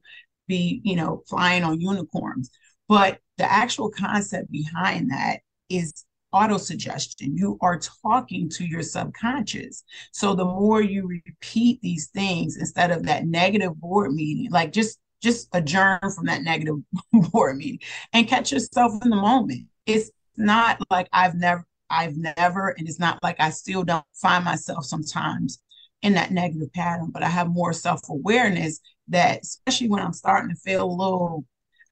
be, 0.50 0.80
you 0.84 0.96
know, 0.96 1.22
flying 1.28 1.64
on 1.64 1.80
unicorns. 1.80 2.50
But 2.88 3.20
the 3.38 3.50
actual 3.50 3.90
concept 3.90 4.50
behind 4.50 5.10
that 5.10 5.40
is 5.68 6.04
auto 6.32 6.58
suggestion. 6.58 7.36
You 7.36 7.56
are 7.60 7.80
talking 8.02 8.48
to 8.50 8.64
your 8.64 8.82
subconscious. 8.82 9.82
So 10.12 10.34
the 10.34 10.44
more 10.44 10.82
you 10.82 11.06
repeat 11.06 11.80
these 11.80 12.08
things 12.08 12.56
instead 12.56 12.90
of 12.90 13.04
that 13.04 13.26
negative 13.26 13.80
board 13.80 14.12
meeting, 14.12 14.50
like 14.50 14.72
just 14.72 14.98
just 15.22 15.48
adjourn 15.52 16.00
from 16.14 16.26
that 16.26 16.42
negative 16.42 16.76
board 17.12 17.56
meeting 17.56 17.80
and 18.12 18.26
catch 18.28 18.52
yourself 18.52 18.92
in 19.04 19.10
the 19.10 19.16
moment. 19.16 19.66
It's 19.86 20.10
not 20.36 20.78
like 20.90 21.08
I've 21.12 21.34
never 21.34 21.64
I've 21.90 22.16
never, 22.16 22.68
and 22.68 22.88
it's 22.88 23.00
not 23.00 23.22
like 23.22 23.36
I 23.40 23.50
still 23.50 23.82
don't 23.82 24.04
find 24.14 24.44
myself 24.44 24.84
sometimes 24.84 25.58
in 26.02 26.14
that 26.14 26.30
negative 26.30 26.72
pattern, 26.72 27.10
but 27.12 27.22
I 27.22 27.28
have 27.28 27.48
more 27.48 27.72
self 27.72 28.08
awareness 28.08 28.80
that, 29.10 29.42
especially 29.42 29.88
when 29.88 30.02
I'm 30.02 30.12
starting 30.12 30.50
to 30.50 30.56
feel 30.56 30.84
a 30.84 30.90
little 30.90 31.44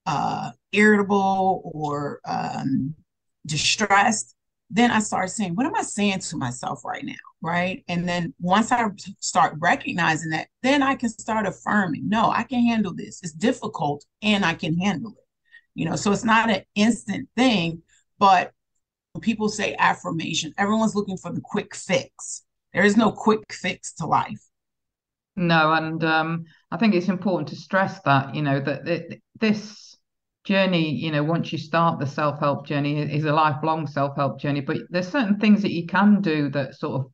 uh, 0.05 0.51
irritable 0.71 1.61
or 1.73 2.19
um, 2.25 2.95
distressed, 3.45 4.35
then 4.69 4.91
I 4.91 4.99
start 4.99 5.29
saying, 5.29 5.55
What 5.55 5.65
am 5.65 5.75
I 5.75 5.81
saying 5.81 6.19
to 6.19 6.37
myself 6.37 6.83
right 6.85 7.03
now? 7.03 7.13
Right. 7.41 7.83
And 7.87 8.07
then 8.07 8.33
once 8.39 8.71
I 8.71 8.85
start 9.19 9.55
recognizing 9.59 10.31
that, 10.31 10.47
then 10.61 10.83
I 10.83 10.95
can 10.95 11.09
start 11.09 11.47
affirming, 11.47 12.07
No, 12.07 12.29
I 12.29 12.43
can 12.43 12.65
handle 12.65 12.93
this. 12.93 13.21
It's 13.23 13.31
difficult 13.31 14.05
and 14.21 14.45
I 14.45 14.53
can 14.53 14.77
handle 14.77 15.11
it. 15.11 15.25
You 15.75 15.85
know, 15.85 15.95
so 15.95 16.11
it's 16.11 16.25
not 16.25 16.49
an 16.49 16.63
instant 16.75 17.29
thing, 17.35 17.81
but 18.17 18.51
people 19.21 19.49
say 19.49 19.75
affirmation, 19.79 20.53
everyone's 20.57 20.95
looking 20.95 21.17
for 21.17 21.31
the 21.31 21.41
quick 21.41 21.75
fix. 21.75 22.43
There 22.73 22.83
is 22.83 22.97
no 22.97 23.11
quick 23.11 23.51
fix 23.51 23.93
to 23.93 24.05
life. 24.05 24.41
No, 25.35 25.71
and 25.71 26.03
um, 26.03 26.45
I 26.71 26.77
think 26.77 26.93
it's 26.93 27.09
important 27.09 27.49
to 27.49 27.55
stress 27.55 27.99
that, 28.01 28.35
you 28.35 28.41
know, 28.41 28.59
that, 28.59 29.19
this 29.39 29.89
journey 30.45 30.89
you 30.89 31.11
know 31.11 31.23
once 31.23 31.51
you 31.51 31.57
start 31.57 31.99
the 31.99 32.07
self-help 32.07 32.65
journey 32.65 32.99
is 32.99 33.25
a 33.25 33.31
lifelong 33.31 33.85
self-help 33.85 34.39
journey 34.39 34.61
but 34.61 34.77
there's 34.89 35.07
certain 35.07 35.37
things 35.37 35.61
that 35.61 35.71
you 35.71 35.85
can 35.85 36.21
do 36.21 36.49
that 36.49 36.73
sort 36.75 37.01
of 37.01 37.11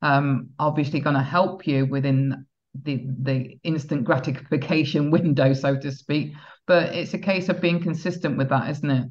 um, 0.00 0.48
obviously 0.60 1.00
going 1.00 1.16
to 1.16 1.22
help 1.22 1.66
you 1.66 1.84
within 1.86 2.46
the 2.82 3.04
the 3.22 3.58
instant 3.64 4.04
gratification 4.04 5.10
window 5.16 5.52
so 5.52 5.76
to 5.76 5.90
speak 5.90 6.32
but 6.66 6.94
it's 6.94 7.14
a 7.14 7.18
case 7.18 7.48
of 7.48 7.60
being 7.60 7.82
consistent 7.82 8.38
with 8.38 8.48
that 8.48 8.70
isn't 8.70 8.90
it? 8.90 9.08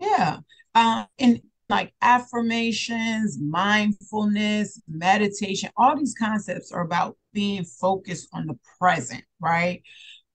Yeah 0.00 0.38
uh, 0.74 1.04
and 1.18 1.42
like 1.72 1.92
affirmations 2.02 3.38
mindfulness 3.40 4.80
meditation 4.88 5.70
all 5.76 5.96
these 5.96 6.14
concepts 6.18 6.70
are 6.72 6.82
about 6.82 7.16
being 7.32 7.64
focused 7.64 8.28
on 8.32 8.46
the 8.46 8.56
present 8.78 9.24
right 9.40 9.82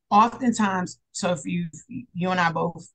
oftentimes, 0.10 1.00
so 1.12 1.32
if 1.32 1.46
you 1.46 1.68
you 2.14 2.30
and 2.32 2.40
I 2.40 2.52
both, 2.52 2.88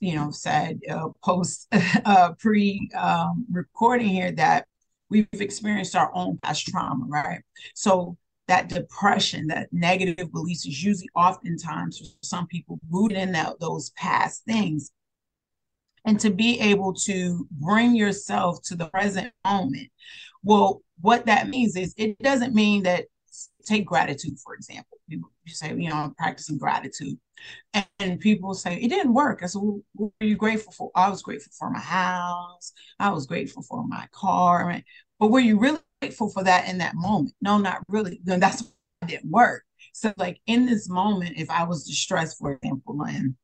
you 0.00 0.14
know, 0.14 0.30
said 0.30 0.80
uh, 0.90 1.08
post 1.24 1.68
uh, 2.04 2.32
pre 2.38 2.88
um, 2.96 3.46
recording 3.50 4.08
here 4.08 4.32
that 4.32 4.66
we've 5.08 5.28
experienced 5.32 5.96
our 5.96 6.10
own 6.14 6.38
past 6.42 6.66
trauma, 6.66 7.04
right? 7.08 7.42
So 7.74 8.16
that 8.48 8.68
depression, 8.68 9.46
that 9.48 9.68
negative 9.72 10.32
beliefs 10.32 10.66
is 10.66 10.82
usually 10.82 11.08
oftentimes 11.14 11.98
for 11.98 12.06
some 12.22 12.46
people 12.46 12.80
rooted 12.90 13.18
in 13.18 13.32
that 13.32 13.60
those 13.60 13.90
past 13.90 14.44
things. 14.44 14.90
And 16.04 16.18
to 16.20 16.30
be 16.30 16.58
able 16.60 16.94
to 17.04 17.46
bring 17.50 17.94
yourself 17.94 18.62
to 18.64 18.74
the 18.74 18.88
present 18.88 19.32
moment. 19.44 19.88
Well, 20.42 20.82
what 21.00 21.26
that 21.26 21.48
means 21.48 21.76
is 21.76 21.94
it 21.96 22.18
doesn't 22.18 22.54
mean 22.54 22.84
that 22.84 23.06
take 23.66 23.86
gratitude, 23.86 24.38
for 24.42 24.54
example. 24.54 24.98
You, 25.06 25.24
say, 25.46 25.68
you 25.74 25.88
know, 25.88 25.96
I'm 25.96 26.14
practicing 26.14 26.58
gratitude. 26.58 27.18
And, 27.74 27.86
and 27.98 28.20
people 28.20 28.54
say, 28.54 28.76
it 28.76 28.88
didn't 28.88 29.14
work. 29.14 29.40
I 29.42 29.46
said, 29.46 29.62
well, 29.62 29.80
what 29.94 30.12
are 30.20 30.26
you 30.26 30.36
grateful 30.36 30.72
for? 30.72 30.90
I 30.94 31.08
was 31.08 31.22
grateful 31.22 31.52
for 31.58 31.70
my 31.70 31.80
house. 31.80 32.72
I 32.98 33.10
was 33.10 33.26
grateful 33.26 33.62
for 33.62 33.86
my 33.86 34.06
car. 34.12 34.80
But 35.18 35.30
were 35.30 35.40
you 35.40 35.58
really 35.58 35.78
grateful 36.00 36.30
for 36.30 36.44
that 36.44 36.68
in 36.68 36.78
that 36.78 36.94
moment? 36.94 37.34
No, 37.40 37.58
not 37.58 37.82
really. 37.88 38.20
Then 38.24 38.40
that's 38.40 38.62
why 38.62 38.68
it 39.02 39.08
didn't 39.08 39.30
work. 39.30 39.64
So, 39.92 40.12
like 40.16 40.40
in 40.46 40.66
this 40.66 40.88
moment, 40.88 41.34
if 41.36 41.50
I 41.50 41.64
was 41.64 41.84
distressed, 41.84 42.38
for 42.38 42.52
example, 42.52 43.02
and 43.02 43.34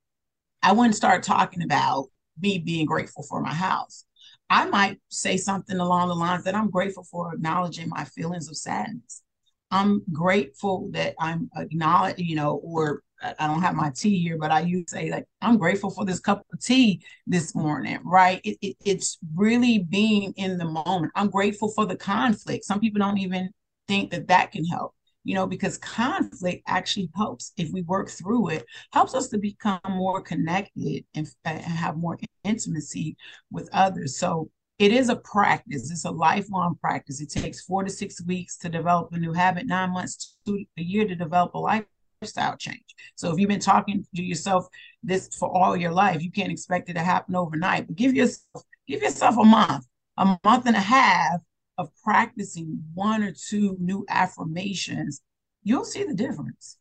I 0.62 0.72
wouldn't 0.72 0.94
start 0.94 1.22
talking 1.22 1.62
about 1.62 2.08
me 2.40 2.58
being 2.58 2.86
grateful 2.86 3.24
for 3.28 3.40
my 3.40 3.54
house. 3.54 4.04
I 4.48 4.66
might 4.66 4.98
say 5.08 5.36
something 5.36 5.78
along 5.78 6.08
the 6.08 6.14
lines 6.14 6.44
that 6.44 6.54
I'm 6.54 6.70
grateful 6.70 7.04
for 7.04 7.34
acknowledging 7.34 7.88
my 7.88 8.04
feelings 8.04 8.48
of 8.48 8.56
sadness. 8.56 9.22
I'm 9.70 10.02
grateful 10.12 10.88
that 10.92 11.14
I'm 11.18 11.50
acknowledged, 11.56 12.20
you 12.20 12.36
know, 12.36 12.60
or 12.62 13.02
I 13.22 13.46
don't 13.46 13.62
have 13.62 13.74
my 13.74 13.90
tea 13.90 14.20
here, 14.20 14.38
but 14.38 14.50
I 14.50 14.60
used 14.60 14.88
to 14.88 14.96
say 14.96 15.10
like 15.10 15.26
I'm 15.40 15.56
grateful 15.56 15.90
for 15.90 16.04
this 16.04 16.20
cup 16.20 16.46
of 16.52 16.60
tea 16.60 17.02
this 17.26 17.54
morning, 17.54 17.98
right? 18.04 18.40
It, 18.44 18.58
it, 18.60 18.76
it's 18.84 19.18
really 19.34 19.78
being 19.78 20.32
in 20.36 20.58
the 20.58 20.66
moment. 20.66 21.12
I'm 21.14 21.30
grateful 21.30 21.70
for 21.72 21.86
the 21.86 21.96
conflict. 21.96 22.64
Some 22.64 22.80
people 22.80 23.00
don't 23.00 23.18
even 23.18 23.50
think 23.88 24.10
that 24.10 24.28
that 24.28 24.52
can 24.52 24.64
help, 24.64 24.94
you 25.26 25.34
know, 25.34 25.44
because 25.44 25.76
conflict 25.78 26.62
actually 26.68 27.10
helps 27.16 27.52
if 27.56 27.72
we 27.72 27.82
work 27.82 28.08
through 28.08 28.50
it, 28.50 28.64
helps 28.92 29.12
us 29.12 29.28
to 29.28 29.38
become 29.38 29.80
more 29.88 30.22
connected 30.22 31.04
and, 31.14 31.28
and 31.44 31.60
have 31.62 31.96
more 31.96 32.16
intimacy 32.44 33.16
with 33.50 33.68
others. 33.72 34.16
So 34.18 34.48
it 34.78 34.92
is 34.92 35.08
a 35.08 35.16
practice. 35.16 35.90
It's 35.90 36.04
a 36.04 36.12
lifelong 36.12 36.76
practice. 36.80 37.20
It 37.20 37.30
takes 37.30 37.64
four 37.64 37.82
to 37.82 37.90
six 37.90 38.24
weeks 38.24 38.56
to 38.58 38.68
develop 38.68 39.08
a 39.12 39.18
new 39.18 39.32
habit, 39.32 39.66
nine 39.66 39.90
months 39.90 40.36
to 40.46 40.64
a 40.78 40.82
year 40.82 41.08
to 41.08 41.16
develop 41.16 41.54
a 41.54 41.58
lifestyle 41.58 42.56
change. 42.56 42.84
So 43.16 43.32
if 43.32 43.40
you've 43.40 43.48
been 43.48 43.58
talking 43.58 44.06
to 44.14 44.22
yourself 44.22 44.68
this 45.02 45.28
for 45.36 45.50
all 45.50 45.76
your 45.76 45.92
life, 45.92 46.22
you 46.22 46.30
can't 46.30 46.52
expect 46.52 46.88
it 46.88 46.94
to 46.94 47.02
happen 47.02 47.34
overnight. 47.34 47.88
But 47.88 47.96
give 47.96 48.14
yourself 48.14 48.62
give 48.86 49.02
yourself 49.02 49.36
a 49.38 49.44
month, 49.44 49.86
a 50.18 50.38
month 50.44 50.66
and 50.66 50.76
a 50.76 50.80
half 50.80 51.40
of 51.78 51.90
practicing 52.02 52.82
one 52.94 53.22
or 53.22 53.32
two 53.32 53.76
new 53.80 54.04
affirmations. 54.08 55.22
You'll 55.62 55.84
see 55.84 56.04
the 56.04 56.14
difference. 56.14 56.78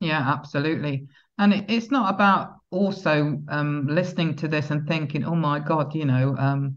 Yeah, 0.00 0.20
absolutely. 0.20 1.08
And 1.38 1.52
it, 1.52 1.64
it's 1.68 1.90
not 1.90 2.14
about 2.14 2.56
also 2.70 3.40
um, 3.48 3.86
listening 3.88 4.36
to 4.36 4.48
this 4.48 4.70
and 4.70 4.86
thinking, 4.86 5.24
oh 5.24 5.34
my 5.34 5.58
God, 5.58 5.94
you 5.94 6.04
know, 6.04 6.36
um, 6.38 6.76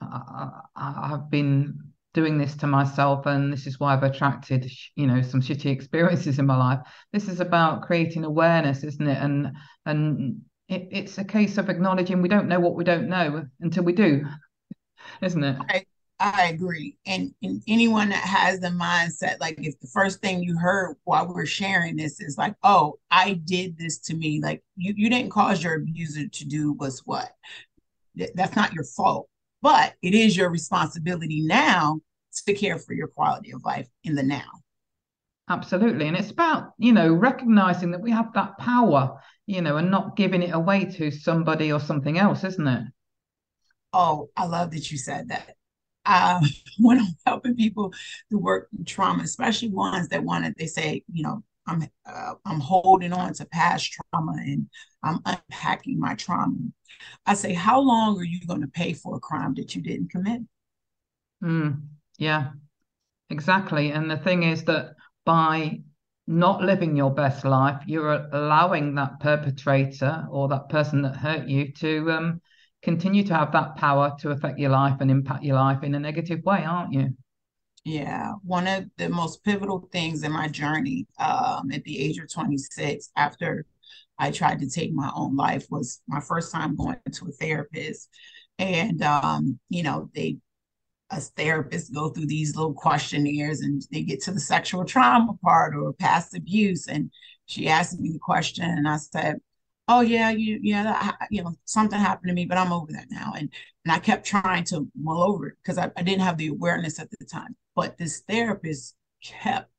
I, 0.00 1.08
have 1.08 1.30
been 1.30 1.78
doing 2.14 2.38
this 2.38 2.56
to 2.56 2.66
myself 2.66 3.26
and 3.26 3.52
this 3.52 3.66
is 3.66 3.78
why 3.78 3.92
I've 3.92 4.02
attracted 4.02 4.70
you 4.96 5.06
know 5.06 5.22
some 5.22 5.40
shitty 5.40 5.66
experiences 5.70 6.38
in 6.38 6.46
my 6.46 6.56
life 6.56 6.80
this 7.12 7.28
is 7.28 7.40
about 7.40 7.82
creating 7.82 8.24
awareness 8.24 8.82
isn't 8.82 9.06
it 9.06 9.18
and 9.18 9.52
and 9.86 10.40
it, 10.68 10.88
it's 10.90 11.18
a 11.18 11.24
case 11.24 11.56
of 11.56 11.68
acknowledging 11.68 12.20
we 12.20 12.28
don't 12.28 12.48
know 12.48 12.58
what 12.58 12.74
we 12.74 12.84
don't 12.84 13.08
know 13.08 13.46
until 13.60 13.84
we 13.84 13.92
do 13.92 14.26
isn't 15.22 15.44
it 15.44 15.56
I, 15.68 15.84
I 16.20 16.48
agree 16.48 16.96
and, 17.06 17.34
and 17.42 17.62
anyone 17.66 18.10
that 18.10 18.22
has 18.24 18.60
the 18.60 18.68
mindset 18.68 19.40
like 19.40 19.58
if 19.58 19.80
the 19.80 19.86
first 19.86 20.20
thing 20.20 20.42
you 20.42 20.56
heard 20.56 20.96
while 21.04 21.26
we're 21.26 21.46
sharing 21.46 21.96
this 21.96 22.20
is 22.20 22.36
like 22.36 22.54
oh 22.62 22.98
I 23.10 23.34
did 23.44 23.78
this 23.78 23.98
to 24.00 24.14
me 24.14 24.40
like 24.42 24.62
you, 24.76 24.94
you 24.96 25.08
didn't 25.08 25.30
cause 25.30 25.62
your 25.64 25.76
abuser 25.76 26.28
to 26.28 26.44
do 26.44 26.72
was 26.74 27.00
what 27.06 27.30
that's 28.34 28.54
not 28.54 28.74
your 28.74 28.84
fault 28.84 29.28
but 29.62 29.94
it 30.02 30.14
is 30.14 30.36
your 30.36 30.50
responsibility 30.50 31.40
now 31.40 32.00
to 32.46 32.54
care 32.54 32.78
for 32.78 32.94
your 32.94 33.08
quality 33.08 33.52
of 33.52 33.64
life 33.64 33.88
in 34.04 34.14
the 34.14 34.22
now. 34.22 34.48
Absolutely. 35.48 36.06
And 36.06 36.16
it's 36.16 36.30
about, 36.30 36.72
you 36.78 36.92
know, 36.92 37.12
recognizing 37.12 37.90
that 37.90 38.00
we 38.00 38.12
have 38.12 38.32
that 38.34 38.56
power, 38.58 39.20
you 39.46 39.60
know, 39.60 39.78
and 39.78 39.90
not 39.90 40.16
giving 40.16 40.42
it 40.42 40.54
away 40.54 40.84
to 40.84 41.10
somebody 41.10 41.72
or 41.72 41.80
something 41.80 42.18
else, 42.18 42.44
isn't 42.44 42.66
it? 42.66 42.84
Oh, 43.92 44.30
I 44.36 44.46
love 44.46 44.70
that 44.70 44.90
you 44.92 44.98
said 44.98 45.28
that. 45.30 45.56
Uh, 46.10 46.40
when 46.78 46.98
I'm 46.98 47.14
helping 47.24 47.54
people 47.54 47.92
to 48.30 48.38
work 48.38 48.68
trauma, 48.84 49.22
especially 49.22 49.68
ones 49.68 50.08
that 50.08 50.24
want 50.24 50.44
it, 50.44 50.56
they 50.58 50.66
say, 50.66 51.04
you 51.12 51.22
know, 51.22 51.44
I'm 51.66 51.84
uh, 52.04 52.34
I'm 52.44 52.58
holding 52.58 53.12
on 53.12 53.32
to 53.34 53.44
past 53.44 53.92
trauma 53.92 54.32
and 54.38 54.68
I'm 55.04 55.20
unpacking 55.24 56.00
my 56.00 56.14
trauma. 56.16 56.56
I 57.26 57.34
say, 57.34 57.54
how 57.54 57.80
long 57.80 58.18
are 58.18 58.24
you 58.24 58.40
going 58.46 58.60
to 58.62 58.66
pay 58.66 58.92
for 58.92 59.16
a 59.16 59.20
crime 59.20 59.54
that 59.54 59.76
you 59.76 59.82
didn't 59.82 60.10
commit? 60.10 60.42
Mm, 61.44 61.82
yeah, 62.18 62.50
exactly. 63.30 63.92
And 63.92 64.10
the 64.10 64.16
thing 64.16 64.42
is 64.42 64.64
that 64.64 64.96
by 65.24 65.82
not 66.26 66.62
living 66.62 66.96
your 66.96 67.14
best 67.14 67.44
life, 67.44 67.82
you're 67.86 68.28
allowing 68.32 68.96
that 68.96 69.20
perpetrator 69.20 70.26
or 70.30 70.48
that 70.48 70.68
person 70.68 71.02
that 71.02 71.16
hurt 71.16 71.46
you 71.46 71.72
to 71.72 72.10
um, 72.10 72.40
continue 72.82 73.22
to 73.24 73.34
have 73.34 73.52
that 73.52 73.76
power 73.76 74.14
to 74.20 74.30
affect 74.30 74.58
your 74.58 74.70
life 74.70 75.00
and 75.00 75.10
impact 75.10 75.44
your 75.44 75.56
life 75.56 75.82
in 75.82 75.94
a 75.94 76.00
negative 76.00 76.42
way, 76.44 76.64
aren't 76.64 76.92
you? 76.92 77.14
Yeah, 77.84 78.32
one 78.42 78.66
of 78.66 78.84
the 78.98 79.08
most 79.08 79.42
pivotal 79.42 79.88
things 79.90 80.22
in 80.22 80.32
my 80.32 80.48
journey 80.48 81.06
um, 81.18 81.70
at 81.72 81.82
the 81.84 81.98
age 81.98 82.18
of 82.18 82.30
26, 82.30 83.10
after 83.16 83.64
I 84.18 84.30
tried 84.30 84.60
to 84.60 84.68
take 84.68 84.92
my 84.92 85.10
own 85.14 85.34
life, 85.34 85.66
was 85.70 86.02
my 86.06 86.20
first 86.20 86.52
time 86.52 86.76
going 86.76 86.98
to 87.10 87.26
a 87.26 87.32
therapist. 87.32 88.10
And, 88.58 89.02
um, 89.02 89.58
you 89.70 89.82
know, 89.82 90.10
they, 90.14 90.36
us 91.10 91.32
therapists 91.36 91.92
go 91.92 92.10
through 92.10 92.26
these 92.26 92.54
little 92.54 92.74
questionnaires 92.74 93.60
and 93.62 93.82
they 93.90 94.02
get 94.02 94.20
to 94.22 94.30
the 94.30 94.40
sexual 94.40 94.84
trauma 94.84 95.34
part 95.42 95.74
or 95.74 95.94
past 95.94 96.36
abuse. 96.36 96.86
And 96.86 97.10
she 97.46 97.68
asked 97.68 97.98
me 97.98 98.10
the 98.10 98.18
question, 98.18 98.64
and 98.64 98.86
I 98.86 98.98
said, 98.98 99.40
oh 99.88 100.00
yeah, 100.00 100.30
you 100.30 100.60
yeah, 100.62 100.84
that, 100.84 101.28
you 101.30 101.42
know, 101.42 101.54
something 101.64 101.98
happened 101.98 102.28
to 102.28 102.34
me, 102.34 102.46
but 102.46 102.58
I'm 102.58 102.72
over 102.72 102.92
that 102.92 103.06
now. 103.10 103.32
And 103.36 103.52
and 103.84 103.92
I 103.92 103.98
kept 103.98 104.26
trying 104.26 104.64
to 104.64 104.88
mull 104.94 105.22
over 105.22 105.48
it 105.48 105.56
because 105.62 105.78
I, 105.78 105.90
I 105.96 106.02
didn't 106.02 106.22
have 106.22 106.36
the 106.38 106.48
awareness 106.48 106.98
at 106.98 107.10
the 107.10 107.24
time. 107.24 107.56
But 107.74 107.98
this 107.98 108.22
therapist 108.28 108.94
kept 109.22 109.70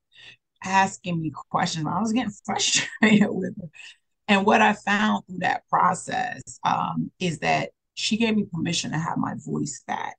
asking 0.64 1.22
me 1.22 1.32
questions. 1.52 1.86
I 1.88 2.00
was 2.00 2.14
getting 2.14 2.34
frustrated 2.46 3.30
with 3.30 3.56
her. 3.58 3.70
And 4.28 4.46
what 4.46 4.62
I 4.62 4.74
found 4.74 5.26
through 5.28 5.40
that 5.40 5.68
process 5.70 6.42
um, 6.64 7.12
is 7.20 7.40
that 7.40 7.72
she 7.96 8.18
gave 8.18 8.36
me 8.36 8.46
permission 8.52 8.92
to 8.92 8.98
have 8.98 9.18
my 9.18 9.34
voice 9.46 9.84
back. 9.88 10.16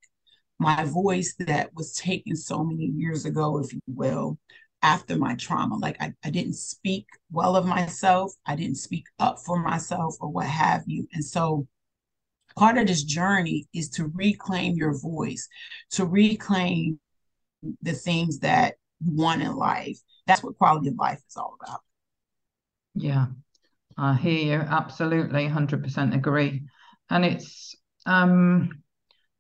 My 0.59 0.85
voice 0.85 1.35
that 1.41 1.71
was 1.75 1.95
taken 1.95 2.37
so 2.37 2.62
many 2.62 2.85
years 2.87 3.25
ago, 3.25 3.59
if 3.59 3.73
you 3.73 3.81
will, 3.89 4.39
after 4.83 5.17
my 5.17 5.35
trauma. 5.37 5.77
Like 5.77 5.97
I, 6.01 6.12
I 6.25 6.31
didn't 6.31 6.55
speak 6.55 7.07
well 7.31 7.57
of 7.57 7.67
myself, 7.67 8.33
I 8.47 8.57
didn't 8.57 8.77
speak 8.77 9.07
up 9.19 9.39
for 9.39 9.59
myself 9.62 10.17
or 10.21 10.29
what 10.29 10.47
have 10.47 10.83
you. 10.87 11.09
And 11.12 11.25
so 11.25 11.67
part 12.57 12.79
of 12.79 12.87
this 12.87 13.05
journey 13.05 13.67
is 13.73 13.89
to 13.91 14.11
reclaim 14.15 14.75
your 14.75 14.99
voice, 14.99 15.49
to 15.93 16.05
reclaim 16.05 16.99
the 17.83 17.93
things 17.93 18.41
that 18.41 18.75
you 19.01 19.12
want 19.15 19.43
in 19.43 19.55
life. 19.55 19.99
That's 20.27 20.43
what 20.43 20.59
quality 20.59 20.89
of 20.89 20.97
life 20.97 21.21
is 21.29 21.37
all 21.37 21.57
about. 21.62 21.81
Yeah, 22.95 23.27
I 23.97 24.15
hear 24.15 24.59
you. 24.59 24.61
Absolutely, 24.61 25.45
100% 25.45 26.15
agree. 26.15 26.62
And 27.09 27.25
it's, 27.25 27.75
um, 28.07 28.83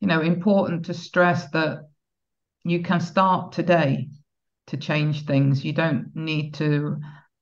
you 0.00 0.08
know, 0.08 0.20
important 0.20 0.86
to 0.86 0.94
stress 0.94 1.48
that 1.50 1.88
you 2.64 2.82
can 2.82 3.00
start 3.00 3.52
today 3.52 4.08
to 4.72 4.78
change 4.78 5.26
things. 5.26 5.64
You 5.64 5.74
don't 5.74 6.10
need 6.14 6.54
to 6.54 6.96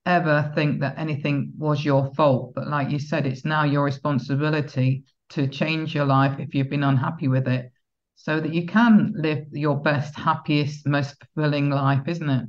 ever 0.04 0.50
think 0.56 0.80
that 0.80 0.98
anything 0.98 1.52
was 1.56 1.84
your 1.84 2.12
fault. 2.14 2.54
But 2.56 2.66
like 2.66 2.90
you 2.90 2.98
said, 2.98 3.24
it's 3.24 3.44
now 3.44 3.62
your 3.62 3.84
responsibility 3.84 5.04
to 5.30 5.46
change 5.46 5.94
your 5.94 6.06
life 6.06 6.40
if 6.40 6.54
you've 6.56 6.68
been 6.68 6.82
unhappy 6.82 7.28
with 7.28 7.46
it 7.46 7.70
so 8.16 8.40
that 8.40 8.52
you 8.52 8.66
can 8.66 9.12
live 9.14 9.46
your 9.52 9.80
best, 9.80 10.18
happiest, 10.18 10.88
most 10.88 11.14
fulfilling 11.34 11.70
life, 11.70 12.08
isn't 12.08 12.28
it? 12.28 12.48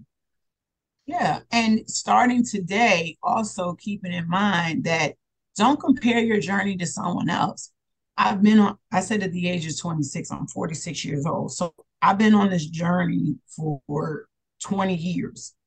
Yeah. 1.06 1.42
And 1.52 1.88
starting 1.88 2.44
today, 2.44 3.18
also 3.22 3.76
keeping 3.76 4.14
in 4.14 4.28
mind 4.28 4.86
that 4.86 5.14
don't 5.56 5.80
compare 5.80 6.20
your 6.20 6.40
journey 6.40 6.76
to 6.78 6.88
someone 6.88 7.30
else. 7.30 7.72
I've 8.18 8.42
been 8.42 8.60
on, 8.60 8.80
I 8.92 9.02
said 9.02 9.22
at 9.22 9.32
the 9.32 9.48
age 9.48 9.68
of 9.68 9.80
26, 9.80 10.32
I'm 10.32 10.48
46 10.48 11.06
years 11.06 11.28
old. 11.28 11.54
So 11.54 11.72
I've 12.02 12.18
been 12.18 12.34
on 12.34 12.50
this 12.50 12.66
journey 12.66 13.36
for 13.56 14.26
20 14.62 14.96
years. 14.96 15.54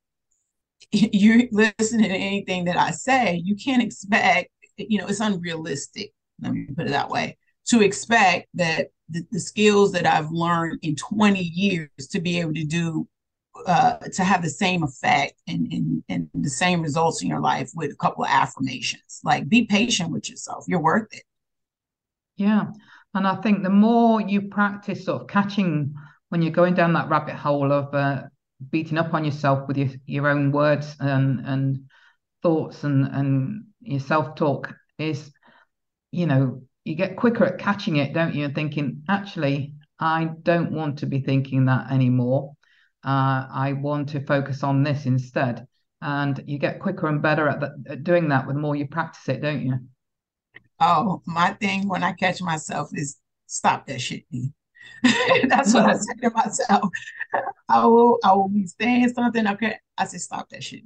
You 0.93 1.49
listen 1.51 2.03
to 2.03 2.09
anything 2.09 2.67
that 2.67 2.77
I 2.77 2.93
say, 2.93 3.41
you 3.43 3.57
can't 3.57 3.83
expect, 3.83 4.51
you 4.77 4.99
know, 4.99 5.07
it's 5.07 5.19
unrealistic. 5.19 6.13
Let 6.41 6.53
me 6.53 6.67
put 6.77 6.87
it 6.87 6.91
that 6.91 7.09
way 7.09 7.37
to 7.69 7.83
expect 7.83 8.49
that 8.55 8.89
the, 9.09 9.27
the 9.33 9.41
skills 9.41 9.93
that 9.93 10.07
I've 10.07 10.31
learned 10.31 10.81
in 10.83 10.95
20 10.95 11.41
years 11.41 11.89
to 12.11 12.21
be 12.21 12.39
able 12.39 12.55
to 12.55 12.65
do 12.65 13.09
uh, 13.67 13.97
to 14.13 14.25
have 14.25 14.43
the 14.43 14.51
same 14.51 14.83
effect 14.83 15.35
and, 15.47 15.73
and, 15.73 16.05
and 16.09 16.29
the 16.35 16.51
same 16.51 16.83
results 16.83 17.23
in 17.23 17.29
your 17.29 17.41
life 17.41 17.71
with 17.75 17.93
a 17.93 17.97
couple 17.97 18.25
of 18.25 18.31
affirmations. 18.31 19.21
Like 19.23 19.49
be 19.49 19.65
patient 19.65 20.11
with 20.11 20.29
yourself. 20.29 20.65
You're 20.67 20.83
worth 20.83 21.13
it. 21.13 21.23
Yeah. 22.37 22.67
And 23.15 23.27
I 23.27 23.37
think 23.37 23.63
the 23.63 23.71
more 23.71 24.21
you 24.21 24.49
practice 24.49 25.05
sort 25.05 25.23
of 25.23 25.29
catching 25.29 25.95
when 26.31 26.43
you're 26.43 26.51
going 26.51 26.75
down 26.75 26.95
that 26.95 27.09
rabbit 27.09 27.37
hole 27.37 27.73
of 27.73 27.95
uh, 27.95 28.23
beating 28.71 28.99
up 28.99 29.15
on 29.15 29.25
yourself 29.25 29.67
with 29.69 29.77
your, 29.77 29.89
your 30.07 30.29
own 30.29 30.53
words 30.53 30.97
and, 31.01 31.41
and 31.47 31.81
thoughts 32.43 32.85
and, 32.85 33.07
and 33.07 33.65
your 33.81 34.01
self-talk 34.01 34.75
is, 34.99 35.33
you 36.11 36.27
know, 36.27 36.63
you 36.85 36.95
get 36.95 37.17
quicker 37.17 37.45
at 37.45 37.59
catching 37.59 37.97
it, 37.97 38.13
don't 38.13 38.35
you? 38.35 38.45
And 38.45 38.55
thinking, 38.55 39.03
actually, 39.09 39.75
I 39.99 40.31
don't 40.43 40.73
want 40.73 40.99
to 40.99 41.07
be 41.07 41.21
thinking 41.21 41.65
that 41.67 41.91
anymore. 41.91 42.55
Uh, 43.05 43.47
I 43.51 43.75
want 43.81 44.11
to 44.11 44.25
focus 44.25 44.63
on 44.63 44.83
this 44.83 45.07
instead. 45.07 45.67
And 46.01 46.43
you 46.47 46.59
get 46.59 46.81
quicker 46.81 47.07
and 47.07 47.23
better 47.23 47.49
at, 47.49 47.61
the, 47.61 47.75
at 47.89 48.05
doing 48.05 48.29
that 48.29 48.47
the 48.47 48.55
more 48.55 48.77
you 48.77 48.87
practice 48.87 49.29
it, 49.29 49.41
don't 49.41 49.65
you? 49.65 49.79
Oh, 50.79 51.23
my 51.27 51.53
thing 51.55 51.89
when 51.89 52.03
I 52.03 52.13
catch 52.13 52.43
myself 52.43 52.91
is 52.93 53.17
stop 53.47 53.87
that 53.87 54.01
shit. 54.01 54.25
That's 55.49 55.75
what 55.75 55.87
I 55.87 55.95
say 55.95 56.15
to 56.23 56.31
myself. 56.31 56.89
I 57.69 57.87
will 57.87 58.19
I 58.25 58.33
will 58.33 58.49
be 58.49 58.67
saying 58.67 59.11
something. 59.11 59.47
Okay. 59.47 59.77
I 59.99 60.05
say 60.07 60.19
stop 60.19 60.49
that 60.51 60.63
shit 60.63 60.83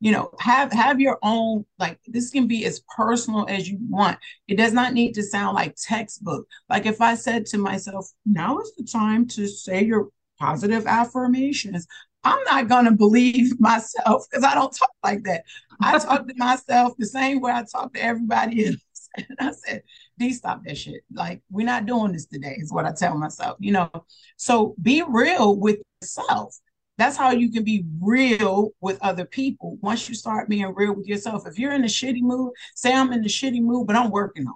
you 0.00 0.10
know 0.10 0.30
have 0.40 0.72
have 0.72 1.00
your 1.00 1.18
own 1.22 1.64
like 1.78 1.98
this 2.06 2.30
can 2.30 2.46
be 2.46 2.64
as 2.64 2.82
personal 2.96 3.46
as 3.48 3.68
you 3.68 3.78
want 3.88 4.18
it 4.48 4.56
does 4.56 4.72
not 4.72 4.94
need 4.94 5.12
to 5.12 5.22
sound 5.22 5.54
like 5.54 5.76
textbook 5.76 6.46
like 6.68 6.86
if 6.86 7.00
i 7.00 7.14
said 7.14 7.46
to 7.46 7.58
myself 7.58 8.10
now 8.26 8.58
is 8.58 8.72
the 8.76 8.84
time 8.84 9.26
to 9.26 9.46
say 9.46 9.84
your 9.84 10.08
positive 10.38 10.86
affirmations 10.86 11.86
i'm 12.24 12.42
not 12.44 12.68
going 12.68 12.86
to 12.86 12.92
believe 12.92 13.52
myself 13.60 14.26
because 14.30 14.44
i 14.44 14.54
don't 14.54 14.74
talk 14.76 14.92
like 15.04 15.22
that 15.22 15.44
i 15.80 15.98
talk 15.98 16.26
to 16.26 16.34
myself 16.36 16.94
the 16.98 17.06
same 17.06 17.40
way 17.40 17.52
i 17.52 17.62
talk 17.70 17.92
to 17.92 18.02
everybody 18.02 18.66
else 18.66 19.08
and 19.16 19.26
i 19.38 19.52
said 19.52 19.82
Stop 20.28 20.64
that 20.64 20.76
shit 20.76 21.02
like 21.12 21.40
we're 21.50 21.64
not 21.64 21.86
doing 21.86 22.12
this 22.12 22.26
today 22.26 22.56
is 22.58 22.70
what 22.70 22.84
i 22.84 22.92
tell 22.92 23.16
myself 23.16 23.56
you 23.58 23.72
know 23.72 23.90
so 24.36 24.74
be 24.82 25.02
real 25.08 25.56
with 25.56 25.78
yourself 26.02 26.58
that's 27.00 27.16
how 27.16 27.30
you 27.30 27.50
can 27.50 27.64
be 27.64 27.82
real 27.98 28.72
with 28.82 28.98
other 29.00 29.24
people 29.24 29.78
once 29.80 30.06
you 30.06 30.14
start 30.14 30.50
being 30.50 30.74
real 30.74 30.94
with 30.94 31.06
yourself. 31.06 31.46
If 31.46 31.58
you're 31.58 31.72
in 31.72 31.84
a 31.84 31.86
shitty 31.86 32.20
mood, 32.20 32.52
say 32.74 32.92
I'm 32.92 33.10
in 33.14 33.24
a 33.24 33.28
shitty 33.28 33.62
mood, 33.62 33.86
but 33.86 33.96
I'm 33.96 34.10
working 34.10 34.46
on. 34.46 34.54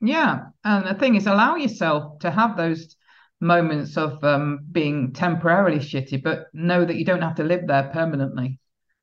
Yeah, 0.00 0.44
and 0.64 0.86
the 0.86 0.98
thing 0.98 1.16
is, 1.16 1.26
allow 1.26 1.56
yourself 1.56 2.18
to 2.20 2.30
have 2.30 2.56
those 2.56 2.96
moments 3.42 3.98
of 3.98 4.24
um, 4.24 4.60
being 4.72 5.12
temporarily 5.12 5.80
shitty, 5.80 6.22
but 6.22 6.46
know 6.54 6.86
that 6.86 6.96
you 6.96 7.04
don't 7.04 7.20
have 7.20 7.34
to 7.34 7.44
live 7.44 7.66
there 7.66 7.90
permanently. 7.92 8.58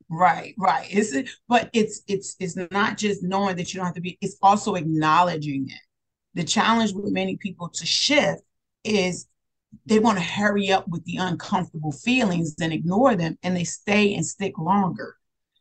Right, 0.10 0.56
right. 0.58 0.88
It's 0.90 1.14
but 1.50 1.70
it's 1.74 2.02
it's 2.08 2.36
it's 2.40 2.56
not 2.72 2.98
just 2.98 3.24
knowing 3.24 3.58
that 3.58 3.74
you 3.74 3.78
don't 3.78 3.88
have 3.88 3.96
to 3.96 4.02
be. 4.02 4.18
It's 4.22 4.38
also 4.42 4.76
acknowledging 4.76 5.68
it. 5.70 5.82
The 6.34 6.46
challenge 6.46 6.94
with 6.94 7.12
many 7.12 7.36
people 7.36 7.68
to 7.70 7.86
shift 7.86 8.42
is 8.86 9.28
they 9.86 10.00
want 10.00 10.18
to 10.18 10.24
hurry 10.24 10.72
up 10.72 10.88
with 10.88 11.04
the 11.04 11.18
uncomfortable 11.18 11.92
feelings 11.92 12.56
and 12.62 12.72
ignore 12.72 13.16
them 13.16 13.38
and 13.44 13.56
they 13.56 13.66
stay 13.66 14.16
and 14.16 14.26
stick 14.26 14.58
longer. 14.58 15.16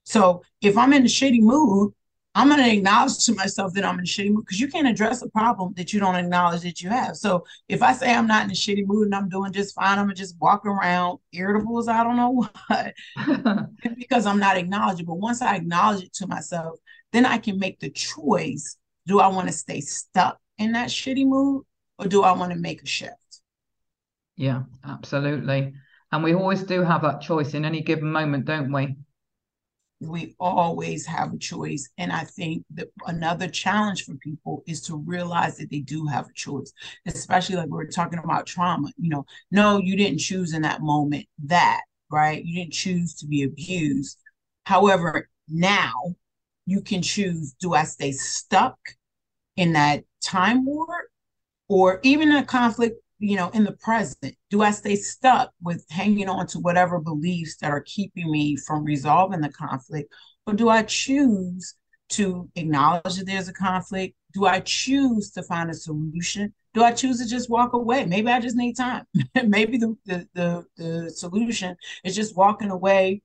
So 0.04 0.42
if 0.62 0.78
I'm 0.78 0.92
in 0.92 1.02
a 1.02 1.06
shitty 1.06 1.40
mood, 1.40 1.92
I'm 2.36 2.48
going 2.50 2.62
to 2.62 2.70
acknowledge 2.70 3.24
to 3.24 3.34
myself 3.34 3.72
that 3.72 3.84
I'm 3.86 3.94
in 3.98 4.04
a 4.04 4.06
shitty 4.06 4.30
mood 4.30 4.44
because 4.44 4.60
you 4.60 4.68
can't 4.68 4.86
address 4.86 5.22
a 5.22 5.28
problem 5.30 5.72
that 5.78 5.94
you 5.94 6.00
don't 6.00 6.16
acknowledge 6.16 6.60
that 6.64 6.82
you 6.82 6.90
have. 6.90 7.16
So 7.16 7.46
if 7.66 7.82
I 7.82 7.94
say 7.94 8.12
I'm 8.12 8.26
not 8.26 8.44
in 8.44 8.50
a 8.50 8.54
shitty 8.54 8.86
mood 8.86 9.06
and 9.06 9.14
I'm 9.14 9.30
doing 9.30 9.52
just 9.52 9.74
fine, 9.74 9.98
I'm 9.98 10.14
just 10.14 10.36
walking 10.38 10.70
around 10.70 11.18
irritable 11.32 11.78
as 11.78 11.88
I 11.88 12.04
don't 12.04 12.16
know 12.16 12.46
what 12.68 12.94
because 13.96 14.26
I'm 14.26 14.38
not 14.38 14.58
acknowledging. 14.58 15.06
But 15.06 15.14
once 15.14 15.40
I 15.40 15.56
acknowledge 15.56 16.04
it 16.04 16.12
to 16.14 16.26
myself, 16.26 16.78
then 17.10 17.24
I 17.24 17.38
can 17.38 17.58
make 17.58 17.80
the 17.80 17.88
choice. 17.88 18.76
Do 19.06 19.18
I 19.18 19.28
want 19.28 19.46
to 19.46 19.52
stay 19.54 19.80
stuck 19.80 20.38
in 20.58 20.72
that 20.72 20.90
shitty 20.90 21.26
mood 21.26 21.64
or 21.98 22.06
do 22.06 22.22
I 22.22 22.32
want 22.32 22.52
to 22.52 22.58
make 22.58 22.82
a 22.82 22.86
shift? 22.86 23.40
Yeah, 24.36 24.64
absolutely. 24.84 25.72
And 26.12 26.22
we 26.22 26.34
always 26.34 26.64
do 26.64 26.82
have 26.82 27.00
that 27.00 27.22
choice 27.22 27.54
in 27.54 27.64
any 27.64 27.80
given 27.80 28.12
moment, 28.12 28.44
don't 28.44 28.70
we? 28.70 28.96
We 30.00 30.36
always 30.38 31.06
have 31.06 31.32
a 31.32 31.38
choice. 31.38 31.88
And 31.96 32.12
I 32.12 32.24
think 32.24 32.64
that 32.74 32.88
another 33.06 33.48
challenge 33.48 34.04
for 34.04 34.14
people 34.16 34.62
is 34.66 34.80
to 34.82 34.96
realize 34.96 35.56
that 35.56 35.70
they 35.70 35.80
do 35.80 36.06
have 36.06 36.28
a 36.28 36.32
choice, 36.34 36.72
especially 37.06 37.56
like 37.56 37.68
we 37.70 37.82
are 37.82 37.86
talking 37.86 38.18
about 38.18 38.46
trauma. 38.46 38.90
You 38.98 39.10
know, 39.10 39.26
no, 39.50 39.78
you 39.78 39.96
didn't 39.96 40.18
choose 40.18 40.52
in 40.52 40.62
that 40.62 40.82
moment 40.82 41.26
that, 41.44 41.82
right? 42.10 42.44
You 42.44 42.56
didn't 42.60 42.74
choose 42.74 43.14
to 43.16 43.26
be 43.26 43.42
abused. 43.42 44.18
However, 44.64 45.28
now 45.48 45.92
you 46.66 46.82
can 46.82 47.00
choose 47.00 47.54
do 47.60 47.74
I 47.74 47.84
stay 47.84 48.12
stuck 48.12 48.76
in 49.56 49.72
that 49.72 50.04
time 50.22 50.66
warp 50.66 51.08
or 51.68 52.00
even 52.02 52.32
a 52.32 52.44
conflict 52.44 53.00
you 53.18 53.36
know, 53.36 53.50
in 53.50 53.64
the 53.64 53.72
present? 53.72 54.36
Do 54.50 54.62
I 54.62 54.70
stay 54.70 54.96
stuck 54.96 55.52
with 55.62 55.86
hanging 55.90 56.28
on 56.28 56.46
to 56.48 56.58
whatever 56.58 56.98
beliefs 56.98 57.56
that 57.58 57.70
are 57.70 57.82
keeping 57.82 58.30
me 58.30 58.56
from 58.56 58.84
resolving 58.84 59.40
the 59.40 59.48
conflict? 59.48 60.12
Or 60.46 60.54
do 60.54 60.68
I 60.68 60.82
choose 60.82 61.74
to 62.10 62.48
acknowledge 62.54 63.16
that 63.16 63.26
there's 63.26 63.48
a 63.48 63.52
conflict? 63.52 64.14
Do 64.32 64.46
I 64.46 64.60
choose 64.60 65.30
to 65.32 65.42
find 65.42 65.70
a 65.70 65.74
solution? 65.74 66.52
Do 66.74 66.82
I 66.82 66.92
choose 66.92 67.18
to 67.20 67.26
just 67.26 67.48
walk 67.48 67.72
away? 67.72 68.04
Maybe 68.04 68.28
I 68.28 68.38
just 68.38 68.56
need 68.56 68.76
time. 68.76 69.04
Maybe 69.44 69.78
the, 69.78 69.96
the, 70.04 70.28
the, 70.34 70.64
the 70.76 71.10
solution 71.10 71.76
is 72.04 72.14
just 72.14 72.36
walking 72.36 72.70
away 72.70 73.22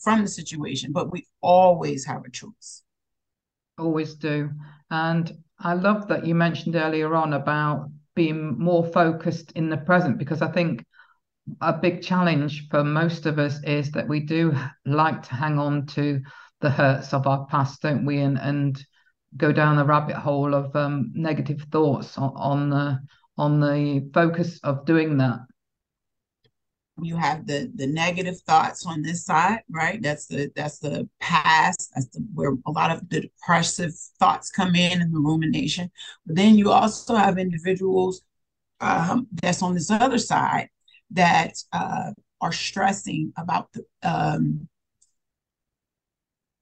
from 0.00 0.22
the 0.22 0.28
situation, 0.28 0.92
but 0.92 1.12
we 1.12 1.26
always 1.40 2.04
have 2.06 2.24
a 2.24 2.30
choice. 2.30 2.82
Always 3.78 4.14
do. 4.14 4.50
And 4.90 5.30
I 5.58 5.74
love 5.74 6.08
that 6.08 6.26
you 6.26 6.34
mentioned 6.34 6.76
earlier 6.76 7.14
on 7.14 7.34
about 7.34 7.90
being 8.16 8.58
more 8.58 8.84
focused 8.84 9.52
in 9.52 9.70
the 9.70 9.76
present 9.76 10.18
because 10.18 10.42
I 10.42 10.50
think 10.50 10.84
a 11.60 11.72
big 11.72 12.02
challenge 12.02 12.68
for 12.68 12.82
most 12.82 13.26
of 13.26 13.38
us 13.38 13.62
is 13.62 13.92
that 13.92 14.08
we 14.08 14.18
do 14.18 14.52
like 14.84 15.22
to 15.22 15.34
hang 15.34 15.60
on 15.60 15.86
to 15.86 16.20
the 16.60 16.70
hurts 16.70 17.14
of 17.14 17.28
our 17.28 17.46
past, 17.46 17.82
don't 17.82 18.04
we? 18.04 18.18
And 18.18 18.38
and 18.38 18.84
go 19.36 19.52
down 19.52 19.76
the 19.76 19.84
rabbit 19.84 20.16
hole 20.16 20.54
of 20.54 20.74
um, 20.74 21.12
negative 21.14 21.66
thoughts 21.70 22.16
on, 22.18 22.32
on 22.34 22.70
the 22.70 22.98
on 23.38 23.60
the 23.60 24.10
focus 24.12 24.58
of 24.64 24.86
doing 24.86 25.18
that. 25.18 25.40
You 27.02 27.16
have 27.16 27.46
the 27.46 27.70
the 27.74 27.86
negative 27.86 28.40
thoughts 28.40 28.86
on 28.86 29.02
this 29.02 29.24
side 29.24 29.60
right? 29.70 30.00
That's 30.02 30.26
the 30.26 30.50
that's 30.56 30.78
the 30.78 31.08
past 31.20 31.92
that's 31.94 32.08
the 32.08 32.20
where 32.34 32.52
a 32.66 32.70
lot 32.70 32.90
of 32.90 33.08
the 33.08 33.22
depressive 33.22 33.92
thoughts 34.18 34.50
come 34.50 34.74
in 34.74 35.02
and 35.02 35.14
the 35.14 35.20
rumination. 35.20 35.90
But 36.26 36.36
then 36.36 36.56
you 36.56 36.70
also 36.70 37.14
have 37.16 37.38
individuals 37.38 38.22
um, 38.80 39.26
that's 39.42 39.62
on 39.62 39.74
this 39.74 39.90
other 39.90 40.18
side 40.18 40.68
that 41.12 41.54
uh, 41.72 42.12
are 42.40 42.52
stressing 42.52 43.32
about 43.36 43.72
the 43.72 43.84
um, 44.02 44.68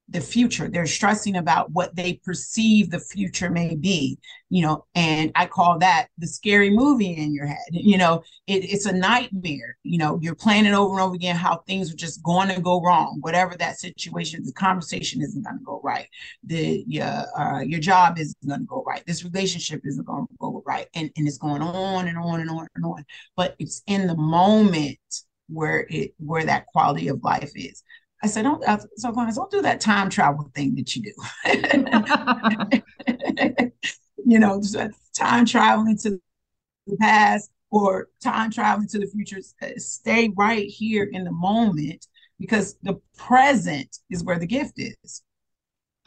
the 0.09 0.21
future. 0.21 0.69
They're 0.69 0.85
stressing 0.85 1.35
about 1.35 1.71
what 1.71 1.95
they 1.95 2.13
perceive 2.23 2.91
the 2.91 2.99
future 2.99 3.49
may 3.49 3.75
be, 3.75 4.19
you 4.49 4.61
know, 4.61 4.85
and 4.93 5.31
I 5.33 5.47
call 5.47 5.79
that 5.79 6.07
the 6.19 6.27
scary 6.27 6.69
movie 6.69 7.17
in 7.17 7.33
your 7.33 7.47
head. 7.47 7.65
You 7.71 7.97
know, 7.97 8.21
it, 8.45 8.71
it's 8.71 8.85
a 8.85 8.93
nightmare. 8.93 9.77
You 9.83 9.97
know, 9.97 10.19
you're 10.21 10.35
planning 10.35 10.75
over 10.75 10.93
and 10.93 11.01
over 11.01 11.15
again 11.15 11.35
how 11.35 11.63
things 11.67 11.91
are 11.91 11.97
just 11.97 12.21
going 12.21 12.49
to 12.49 12.61
go 12.61 12.81
wrong, 12.81 13.17
whatever 13.21 13.55
that 13.57 13.79
situation, 13.79 14.43
the 14.45 14.53
conversation 14.53 15.21
isn't 15.21 15.43
going 15.43 15.57
to 15.57 15.63
go 15.65 15.81
right. 15.83 16.07
The 16.43 16.83
your 16.87 17.25
uh, 17.37 17.61
your 17.61 17.79
job 17.79 18.19
isn't 18.19 18.47
going 18.47 18.59
to 18.59 18.65
go 18.65 18.83
right. 18.85 19.03
This 19.07 19.23
relationship 19.23 19.81
isn't 19.85 20.05
going 20.05 20.27
to 20.27 20.35
go 20.39 20.61
right, 20.67 20.87
and 20.93 21.09
and 21.17 21.27
it's 21.27 21.39
going 21.39 21.63
on 21.63 22.07
and 22.07 22.17
on 22.17 22.41
and 22.41 22.49
on 22.49 22.67
and 22.75 22.85
on. 22.85 23.05
But 23.35 23.55
it's 23.57 23.81
in 23.87 24.05
the 24.05 24.15
moment 24.15 24.99
where 25.47 25.85
it 25.89 26.13
where 26.19 26.45
that 26.45 26.67
quality 26.67 27.07
of 27.07 27.23
life 27.23 27.51
is. 27.55 27.83
I 28.25 28.27
said, 28.27 28.41
don't, 28.41 28.67
I, 28.67 28.79
so 28.95 29.11
Clarence, 29.11 29.35
don't 29.35 29.51
do 29.51 29.61
that 29.61 29.79
time 29.79 30.09
travel 30.09 30.49
thing 30.55 30.73
that 30.73 30.95
you 30.95 31.03
do. 31.03 31.13
you 34.25 34.39
know, 34.39 34.59
uh, 34.75 34.87
time 35.15 35.45
traveling 35.45 35.95
to 35.99 36.19
the 36.87 36.97
past 36.97 37.51
or 37.69 38.07
time 38.23 38.49
traveling 38.49 38.87
to 38.87 38.97
the 38.97 39.05
future. 39.05 39.37
Uh, 39.61 39.67
stay 39.77 40.33
right 40.35 40.65
here 40.67 41.03
in 41.03 41.23
the 41.23 41.31
moment 41.31 42.07
because 42.39 42.77
the 42.81 42.99
present 43.15 43.95
is 44.09 44.23
where 44.23 44.39
the 44.39 44.47
gift 44.47 44.73
is. 44.77 45.21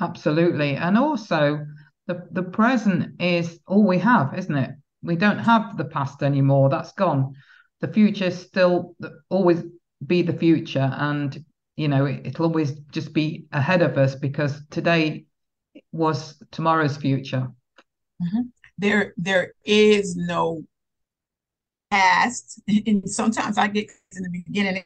Absolutely. 0.01 0.75
And 0.75 0.99
also, 0.99 1.65
the, 2.09 2.27
the 2.33 2.43
present 2.43 3.21
is 3.21 3.61
all 3.69 3.87
we 3.87 4.01
have, 4.01 4.37
isn't 4.37 4.57
it? 4.57 4.71
We 5.05 5.15
don't 5.15 5.39
have 5.39 5.77
the 5.77 5.85
past 5.85 6.25
anymore. 6.25 6.69
That's 6.69 6.91
gone. 6.95 7.37
The 7.81 7.87
future 7.87 8.33
still 8.33 8.97
always 9.29 9.63
be 10.05 10.23
the 10.23 10.33
future. 10.33 10.91
And 10.99 11.45
you 11.79 11.87
know 11.87 12.05
it, 12.07 12.39
will 12.39 12.47
always 12.47 12.73
just 12.91 13.13
be 13.13 13.47
ahead 13.53 13.83
of 13.83 13.97
us 13.97 14.15
because 14.17 14.61
today 14.71 15.25
was 15.93 16.43
tomorrow's 16.51 16.97
future. 16.97 17.49
Mm-hmm. 18.21 18.49
there 18.79 19.15
there 19.17 19.53
is 19.65 20.17
no 20.17 20.65
past. 21.91 22.61
And 22.87 23.09
sometimes 23.09 23.59
i 23.59 23.69
get 23.69 23.91
in 24.17 24.23
the 24.25 24.31
beginning. 24.31 24.83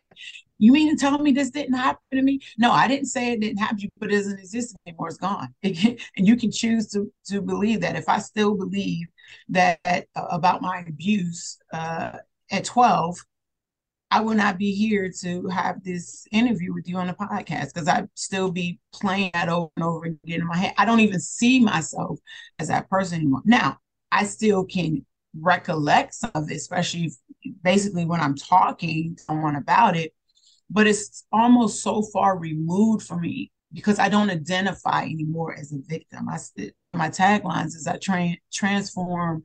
You 0.58 0.70
mean 0.70 0.94
to 0.94 1.00
tell 1.00 1.18
me 1.18 1.32
this 1.32 1.50
didn't 1.50 1.74
happen 1.74 2.02
to 2.12 2.22
me? 2.22 2.40
No 2.58 2.70
i 2.70 2.86
didn't 2.86 3.06
say 3.06 3.32
it 3.32 3.40
didn't 3.40 3.58
happen 3.58 3.78
to 3.78 3.82
you 3.84 3.88
but 3.98 4.12
it 4.12 4.16
doesn't 4.16 4.38
exist 4.38 4.76
anymore. 4.86 5.08
It's 5.08 5.16
gone. 5.16 5.54
And 5.62 6.26
you 6.28 6.36
can 6.36 6.52
choose 6.52 6.88
to 6.88 7.10
to 7.28 7.40
believe 7.40 7.80
that. 7.80 7.96
If 7.96 8.08
i 8.08 8.18
still 8.18 8.54
believe 8.54 9.06
that 9.48 9.80
uh, 10.14 10.26
about 10.30 10.60
my 10.60 10.84
abuse 10.86 11.58
uh, 11.72 12.18
at 12.50 12.64
12 12.64 13.16
I 14.12 14.20
will 14.20 14.34
not 14.34 14.58
be 14.58 14.74
here 14.74 15.10
to 15.22 15.48
have 15.48 15.82
this 15.82 16.26
interview 16.30 16.74
with 16.74 16.86
you 16.86 16.98
on 16.98 17.06
the 17.06 17.14
podcast 17.14 17.72
because 17.72 17.88
I'd 17.88 18.10
still 18.14 18.50
be 18.50 18.78
playing 18.92 19.30
that 19.32 19.48
over 19.48 19.70
and 19.74 19.84
over 19.86 20.04
again 20.04 20.42
in 20.42 20.46
my 20.46 20.58
head. 20.58 20.74
I 20.76 20.84
don't 20.84 21.00
even 21.00 21.18
see 21.18 21.60
myself 21.60 22.18
as 22.58 22.68
that 22.68 22.90
person 22.90 23.20
anymore. 23.20 23.40
Now, 23.46 23.78
I 24.12 24.24
still 24.24 24.66
can 24.66 25.06
recollect 25.40 26.12
some 26.12 26.30
of 26.34 26.50
it, 26.50 26.56
especially 26.56 27.06
if, 27.06 27.14
basically 27.64 28.04
when 28.04 28.20
I'm 28.20 28.36
talking 28.36 29.16
to 29.16 29.22
someone 29.22 29.56
about 29.56 29.96
it, 29.96 30.12
but 30.68 30.86
it's 30.86 31.24
almost 31.32 31.82
so 31.82 32.02
far 32.02 32.38
removed 32.38 33.06
from 33.06 33.22
me 33.22 33.50
because 33.72 33.98
I 33.98 34.10
don't 34.10 34.28
identify 34.28 35.04
anymore 35.04 35.56
as 35.58 35.72
a 35.72 35.78
victim. 35.86 36.28
I 36.28 36.38
my 36.92 37.08
taglines 37.08 37.68
is 37.68 37.86
I 37.86 37.96
tra- 37.96 38.36
transform 38.52 39.42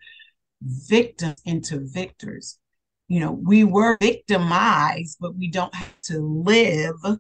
victims 0.62 1.42
into 1.46 1.80
victors 1.80 2.60
you 3.08 3.22
know, 3.22 3.32
we 3.32 3.64
were 3.64 3.98
victimized, 4.02 5.18
but 5.20 5.36
we 5.36 5.50
don't 5.50 5.74
have 5.74 6.02
to 6.04 6.20
live 6.20 7.20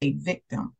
a 0.00 0.12
victim. 0.12 0.74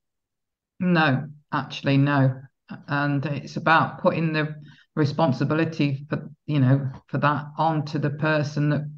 No, 0.79 1.29
actually, 1.53 1.99
no. 1.99 2.41
And 2.89 3.25
it's 3.27 3.57
about 3.57 4.01
putting 4.01 4.33
the 4.33 4.55
responsibility 4.97 6.07
for, 6.09 6.31
you 6.47 6.61
know, 6.61 6.91
for 7.09 7.19
that 7.19 7.47
onto 7.59 7.99
the 7.99 8.11
person 8.11 8.71
that, 8.71 8.91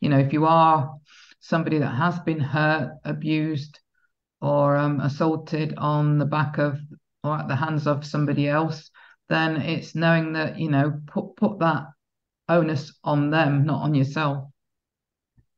you 0.00 0.08
know, 0.08 0.18
if 0.18 0.32
you 0.32 0.46
are 0.46 0.94
somebody 1.40 1.78
that 1.78 1.94
has 1.94 2.20
been 2.20 2.40
hurt, 2.40 2.92
abused, 3.04 3.80
or 4.40 4.76
um, 4.76 5.00
assaulted 5.00 5.74
on 5.78 6.18
the 6.18 6.26
back 6.26 6.58
of 6.58 6.78
or 7.24 7.38
at 7.38 7.48
the 7.48 7.56
hands 7.56 7.88
of 7.88 8.06
somebody 8.06 8.46
else, 8.46 8.90
then 9.28 9.56
it's 9.56 9.96
knowing 9.96 10.34
that, 10.34 10.60
you 10.60 10.70
know, 10.70 11.00
put 11.08 11.34
put 11.34 11.58
that 11.58 11.86
onus 12.48 12.92
on 13.02 13.30
them, 13.30 13.64
not 13.64 13.82
on 13.82 13.92
yourself 13.92 14.48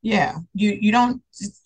yeah 0.09 0.37
you 0.55 0.77
you 0.81 0.93
don't 0.93 1.23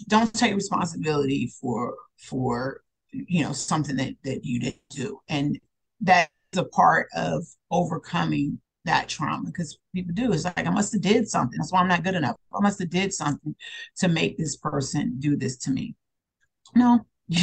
don't 0.09 0.35
take 0.35 0.55
responsibility 0.55 1.52
for 1.61 1.94
for 2.18 2.83
you 3.12 3.42
know 3.42 3.52
something 3.52 3.96
that 3.96 4.14
that 4.24 4.44
you 4.44 4.61
didn't 4.61 4.83
do. 4.90 5.20
And 5.28 5.59
that's 6.00 6.31
a 6.57 6.64
part 6.64 7.09
of 7.14 7.44
overcoming 7.70 8.59
that 8.85 9.09
trauma 9.09 9.44
because 9.46 9.78
people 9.94 10.12
do. 10.12 10.33
It's 10.33 10.44
like 10.44 10.66
i 10.66 10.70
must 10.70 10.92
have 10.92 11.02
did 11.02 11.28
something. 11.28 11.59
That's 11.59 11.72
why 11.72 11.81
i'm 11.81 11.88
not 11.88 12.05
good 12.05 12.14
enough. 12.14 12.37
I 12.55 12.61
must 12.61 12.78
have 12.81 12.90
did 12.90 13.12
something 13.12 13.55
to 13.98 14.09
make 14.09 14.38
this 14.38 14.57
person 14.57 15.16
do 15.18 15.37
this 15.37 15.57
to 15.59 15.70
me. 15.70 15.94
No 16.74 17.07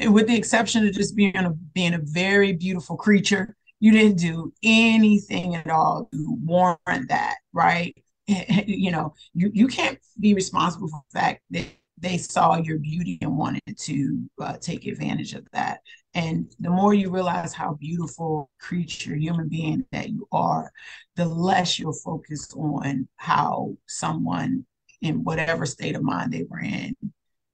with 0.00 0.28
the 0.28 0.36
exception 0.36 0.86
of 0.86 0.94
just 0.94 1.16
being 1.16 1.36
a 1.36 1.50
being 1.74 1.94
a 1.94 2.00
very 2.02 2.52
beautiful 2.52 2.96
creature 2.96 3.56
you 3.80 3.92
didn't 3.92 4.18
do 4.18 4.52
anything 4.62 5.56
at 5.56 5.68
all 5.68 6.08
to 6.12 6.38
warrant 6.42 7.08
that 7.08 7.34
right 7.52 7.96
you 8.66 8.90
know, 8.90 9.14
you, 9.34 9.50
you 9.54 9.68
can't 9.68 9.98
be 10.18 10.34
responsible 10.34 10.88
for 10.88 11.02
the 11.12 11.18
fact 11.18 11.42
that 11.50 11.66
they 11.98 12.18
saw 12.18 12.56
your 12.56 12.78
beauty 12.78 13.18
and 13.22 13.36
wanted 13.36 13.76
to 13.78 14.28
uh, 14.40 14.56
take 14.60 14.86
advantage 14.86 15.34
of 15.34 15.46
that. 15.52 15.80
And 16.14 16.52
the 16.60 16.70
more 16.70 16.92
you 16.92 17.10
realize 17.10 17.52
how 17.54 17.74
beautiful 17.74 18.50
creature, 18.60 19.14
human 19.14 19.48
being 19.48 19.84
that 19.92 20.10
you 20.10 20.26
are, 20.32 20.70
the 21.14 21.24
less 21.24 21.78
you'll 21.78 21.92
focus 21.92 22.52
on 22.54 23.08
how 23.16 23.76
someone 23.86 24.66
in 25.00 25.24
whatever 25.24 25.64
state 25.64 25.94
of 25.94 26.02
mind 26.02 26.32
they 26.32 26.44
were 26.48 26.60
in, 26.60 26.94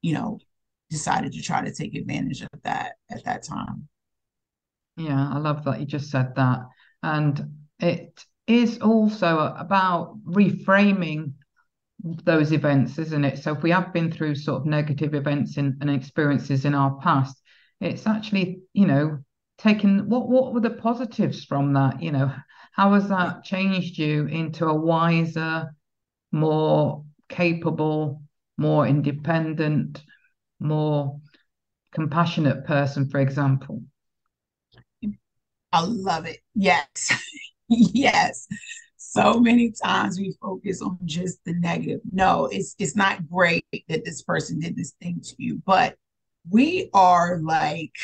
you 0.01 0.15
know, 0.15 0.39
decided 0.91 1.33
to 1.33 1.43
try 1.43 1.63
to 1.63 1.73
take 1.73 1.95
advantage 1.95 2.43
of 2.43 2.63
that 2.63 2.93
at 3.11 3.25
that 3.25 3.43
time. 3.43 3.89
Yeah, 4.97 5.31
I 5.33 5.39
love 5.39 5.65
that 5.65 5.81
you 5.81 5.87
just 5.87 6.11
said 6.11 6.35
that. 6.37 6.61
And 7.03 7.41
it 7.79 8.25
is 8.47 8.79
also 8.79 9.55
about 9.57 10.19
reframing 10.25 11.33
those 12.03 12.53
events, 12.53 12.99
isn't 12.99 13.25
it? 13.25 13.39
So 13.39 13.53
if 13.55 13.63
we 13.63 13.71
have 13.71 13.93
been 13.93 14.11
through 14.11 14.35
sort 14.35 14.61
of 14.61 14.67
negative 14.67 15.15
events 15.15 15.57
in, 15.57 15.79
and 15.81 15.91
experiences 15.91 16.65
in 16.65 16.75
our 16.75 16.99
past, 17.01 17.41
it's 17.81 18.07
actually, 18.07 18.63
you 18.73 18.87
know, 18.87 19.19
taking 19.59 20.09
what 20.09 20.29
what 20.29 20.53
were 20.53 20.61
the 20.61 20.71
positives 20.71 21.45
from 21.45 21.73
that? 21.75 22.03
You 22.03 22.13
know, 22.13 22.33
how 22.73 22.95
has 22.95 23.09
that 23.09 23.45
changed 23.45 23.99
you 23.99 24.27
into 24.27 24.67
a 24.67 24.75
wiser, 24.75 25.75
more 26.33 27.05
capable, 27.29 28.23
more 28.57 28.87
independent, 28.87 30.03
more 30.59 31.21
compassionate 31.93 32.65
person, 32.67 33.09
for 33.09 33.21
example? 33.21 33.83
I 35.73 35.85
love 35.85 36.27
it. 36.27 36.41
Yes. 36.55 37.13
yes. 37.93 38.47
So 38.97 39.41
many 39.41 39.73
times 39.73 40.19
we 40.19 40.35
focus 40.41 40.81
on 40.81 40.99
just 41.05 41.45
the 41.45 41.55
negative. 41.55 42.01
No, 42.13 42.47
it's 42.47 42.75
it's 42.79 42.97
not 42.97 43.29
great 43.29 43.67
that 43.89 44.05
this 44.05 44.23
person 44.23 44.59
did 44.59 44.77
this 44.77 44.93
thing 45.03 45.21
to 45.23 45.35
you, 45.39 45.63
but 45.67 45.97
we 46.51 46.89
are 46.95 47.39
like 47.43 47.97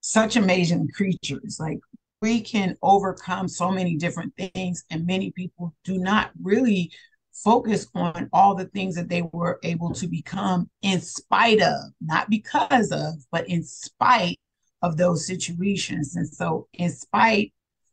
such 0.00 0.36
amazing 0.36 0.88
creatures. 0.94 1.58
Like 1.58 1.78
we 2.20 2.40
can 2.40 2.76
overcome 2.82 3.48
so 3.48 3.70
many 3.70 3.96
different 3.96 4.34
things, 4.36 4.84
and 4.90 5.06
many 5.06 5.30
people 5.32 5.74
do 5.84 5.98
not 5.98 6.30
really 6.42 6.90
focus 7.32 7.86
on 7.94 8.28
all 8.32 8.54
the 8.54 8.66
things 8.66 8.96
that 8.96 9.08
they 9.08 9.22
were 9.32 9.58
able 9.62 9.92
to 9.94 10.06
become 10.06 10.68
in 10.82 11.00
spite 11.00 11.62
of, 11.62 11.90
not 12.00 12.28
because 12.28 12.92
of, 12.92 13.14
but 13.30 13.48
in 13.48 13.62
spite 13.64 14.38
of 14.82 14.96
those 14.96 15.26
situations. 15.26 16.16
And 16.16 16.28
so, 16.28 16.68
in 16.74 16.90
spite 16.90 17.52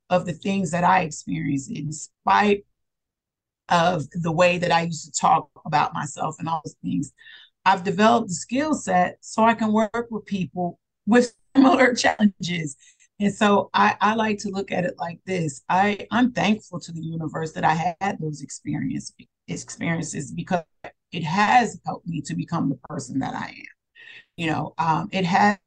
of 0.10 0.26
the 0.26 0.34
things 0.34 0.72
that 0.72 0.84
I 0.84 1.02
experienced, 1.02 1.72
in 1.72 1.92
spite 1.92 2.66
of 3.70 4.10
the 4.12 4.32
way 4.32 4.58
that 4.58 4.72
I 4.72 4.84
used 4.84 5.06
to 5.06 5.20
talk 5.20 5.50
about 5.66 5.94
myself 5.94 6.38
and 6.40 6.48
all 6.48 6.62
those 6.64 6.76
things. 6.82 7.12
I've 7.66 7.84
developed 7.84 8.30
the 8.30 8.34
skill 8.34 8.74
set 8.74 9.18
so 9.22 9.44
I 9.44 9.54
can 9.54 9.74
work 9.74 10.08
with 10.10 10.26
people 10.26 10.80
with 11.06 11.34
similar 11.56 11.94
challenges. 11.94 12.78
And 13.20 13.34
so 13.34 13.70
I, 13.74 13.96
I 14.00 14.16
like 14.16 14.38
to 14.40 14.50
look 14.50 14.72
at 14.72 14.86
it 14.86 14.94
like 14.98 15.20
this. 15.26 15.62
I, 15.68 16.08
I'm 16.12 16.32
thankful 16.32 16.80
to 16.80 16.92
the 16.92 17.02
universe 17.02 17.52
that 17.54 17.66
I 17.66 17.96
had 18.00 18.20
those 18.20 18.42
experience, 18.42 19.12
experiences 19.48 20.32
because 20.32 20.64
it 21.12 21.24
has 21.24 21.80
helped 21.86 22.08
me 22.08 22.22
to 22.22 22.36
become 22.36 22.70
the 22.70 22.80
person 22.88 23.20
that 23.20 23.34
I 23.34 23.48
am. 23.48 23.66
You 24.38 24.48
know, 24.52 24.74
um, 24.78 25.10
it 25.12 25.26
has 25.26 25.58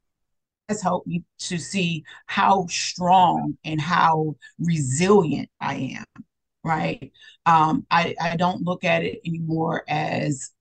has 0.71 0.81
helped 0.81 1.07
me 1.07 1.23
to 1.39 1.57
see 1.57 2.03
how 2.25 2.65
strong 2.67 3.57
and 3.63 3.79
how 3.79 4.35
resilient 4.59 5.49
I 5.59 5.97
am. 5.97 6.23
Right. 6.63 7.11
Um, 7.45 7.85
I, 7.91 8.15
I 8.21 8.35
don't 8.35 8.63
look 8.63 8.83
at 8.83 9.03
it 9.03 9.19
anymore 9.25 9.83
as 9.87 10.51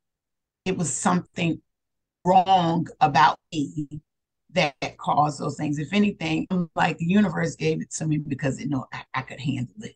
it 0.65 0.77
was 0.77 0.93
something 0.93 1.61
wrong 2.25 2.87
about 3.01 3.39
me 3.53 3.89
that 4.53 4.75
caused 4.99 5.41
those 5.41 5.57
things. 5.57 5.79
If 5.79 5.93
anything, 5.93 6.47
like 6.75 6.99
the 6.99 7.07
universe 7.07 7.57
gave 7.57 7.81
it 7.81 7.91
to 7.93 8.07
me 8.07 8.19
because 8.19 8.61
it 8.61 8.69
know 8.69 8.87
I, 8.93 9.05
I 9.15 9.23
could 9.23 9.41
handle 9.41 9.75
it. 9.83 9.95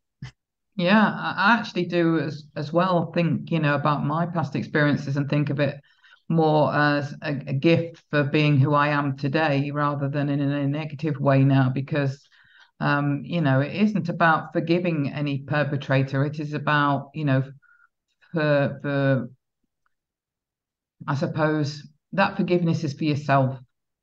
Yeah, 0.77 1.01
I 1.09 1.57
actually 1.59 1.87
do 1.87 2.19
as 2.19 2.45
as 2.57 2.73
well 2.73 3.13
think, 3.13 3.51
you 3.51 3.61
know, 3.61 3.75
about 3.75 4.05
my 4.05 4.27
past 4.27 4.57
experiences 4.57 5.17
and 5.17 5.29
think 5.29 5.51
of 5.51 5.61
it 5.61 5.81
more 6.29 6.73
as 6.75 7.15
a, 7.23 7.33
a 7.47 7.53
gift 7.53 8.03
for 8.11 8.25
being 8.25 8.59
who 8.59 8.75
I 8.75 8.89
am 8.89 9.17
today 9.17 9.71
rather 9.71 10.09
than 10.09 10.29
in 10.29 10.41
a 10.41 10.67
negative 10.67 11.19
way 11.21 11.45
now 11.45 11.71
because 11.71 12.27
um, 12.81 13.23
you 13.25 13.41
know, 13.41 13.61
it 13.61 13.75
isn't 13.75 14.09
about 14.09 14.53
forgiving 14.53 15.13
any 15.13 15.39
perpetrator. 15.39 16.25
It 16.25 16.41
is 16.41 16.55
about, 16.55 17.11
you 17.15 17.25
know, 17.25 17.45
for 18.33 18.79
for 18.83 19.29
I 21.07 21.15
suppose 21.15 21.87
that 22.13 22.37
forgiveness 22.37 22.85
is 22.85 22.95
for 22.95 23.05
yourself 23.05 23.59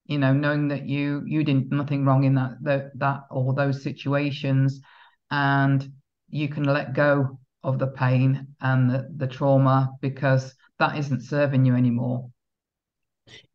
you 0.05 0.17
know 0.17 0.33
knowing 0.33 0.67
that 0.67 0.87
you 0.87 1.23
you 1.25 1.43
did 1.43 1.71
nothing 1.71 2.05
wrong 2.05 2.23
in 2.23 2.35
that 2.35 2.57
that, 2.61 2.91
that 2.99 3.21
or 3.31 3.53
those 3.53 3.81
situations 3.81 4.81
and 5.29 5.91
you 6.29 6.49
can 6.49 6.63
let 6.63 6.93
go 6.93 7.39
of 7.63 7.79
the 7.79 7.87
pain 7.87 8.47
and 8.61 8.89
the, 8.89 9.07
the 9.17 9.27
trauma 9.27 9.89
because 10.01 10.53
that 10.81 10.97
isn't 10.97 11.21
serving 11.21 11.65
you 11.65 11.75
anymore 11.75 12.29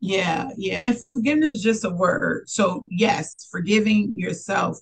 yeah 0.01 0.49
yeah 0.57 0.83
forgiveness 1.13 1.51
is 1.55 1.63
just 1.63 1.85
a 1.85 1.91
word 1.91 2.49
so 2.49 2.83
yes 2.89 3.35
forgiving 3.51 4.15
yourself 4.17 4.79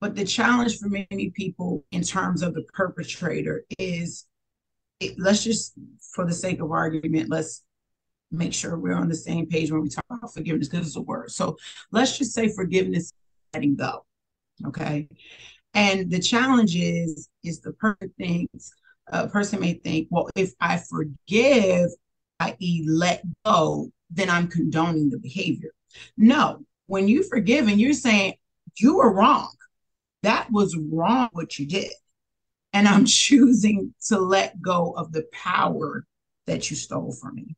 but 0.00 0.14
the 0.14 0.24
challenge 0.24 0.78
for 0.78 0.88
many 0.88 1.30
people 1.30 1.84
in 1.92 2.02
terms 2.02 2.40
of 2.40 2.54
the 2.54 2.62
perpetrator 2.72 3.64
is 3.78 4.26
it, 5.00 5.18
let's 5.18 5.44
just 5.44 5.74
for 6.14 6.24
the 6.24 6.32
sake 6.32 6.60
of 6.60 6.70
argument 6.70 7.28
let's 7.28 7.62
make 8.30 8.54
sure 8.54 8.78
we're 8.78 8.94
on 8.94 9.08
the 9.08 9.14
same 9.14 9.46
page 9.46 9.70
when 9.70 9.82
we 9.82 9.88
talk 9.88 10.04
about 10.10 10.32
forgiveness 10.32 10.68
because 10.68 10.86
it's 10.86 10.96
a 10.96 11.00
word. 11.00 11.30
So 11.30 11.56
let's 11.90 12.16
just 12.18 12.32
say 12.32 12.48
forgiveness, 12.48 13.12
letting 13.52 13.76
go. 13.76 14.04
Okay. 14.66 15.08
And 15.74 16.10
the 16.10 16.20
challenge 16.20 16.76
is, 16.76 17.28
is 17.42 17.60
the 17.60 17.72
person 17.72 18.12
thinks, 18.18 18.72
a 19.10 19.28
person 19.28 19.60
may 19.60 19.74
think, 19.74 20.08
well, 20.10 20.28
if 20.36 20.52
I 20.60 20.78
forgive, 20.78 21.90
i.e., 22.40 22.84
let 22.88 23.22
go, 23.44 23.90
then 24.10 24.30
I'm 24.30 24.48
condoning 24.48 25.10
the 25.10 25.18
behavior. 25.18 25.70
No, 26.16 26.64
when 26.86 27.08
you 27.08 27.22
forgive 27.22 27.68
and 27.68 27.80
you're 27.80 27.92
saying 27.92 28.34
you 28.78 28.96
were 28.96 29.12
wrong, 29.12 29.52
that 30.22 30.50
was 30.50 30.76
wrong 30.76 31.28
what 31.32 31.58
you 31.58 31.66
did. 31.66 31.92
And 32.72 32.86
I'm 32.88 33.04
choosing 33.06 33.94
to 34.08 34.18
let 34.18 34.60
go 34.60 34.92
of 34.92 35.12
the 35.12 35.26
power 35.32 36.04
that 36.46 36.70
you 36.70 36.76
stole 36.76 37.12
from 37.12 37.36
me. 37.36 37.56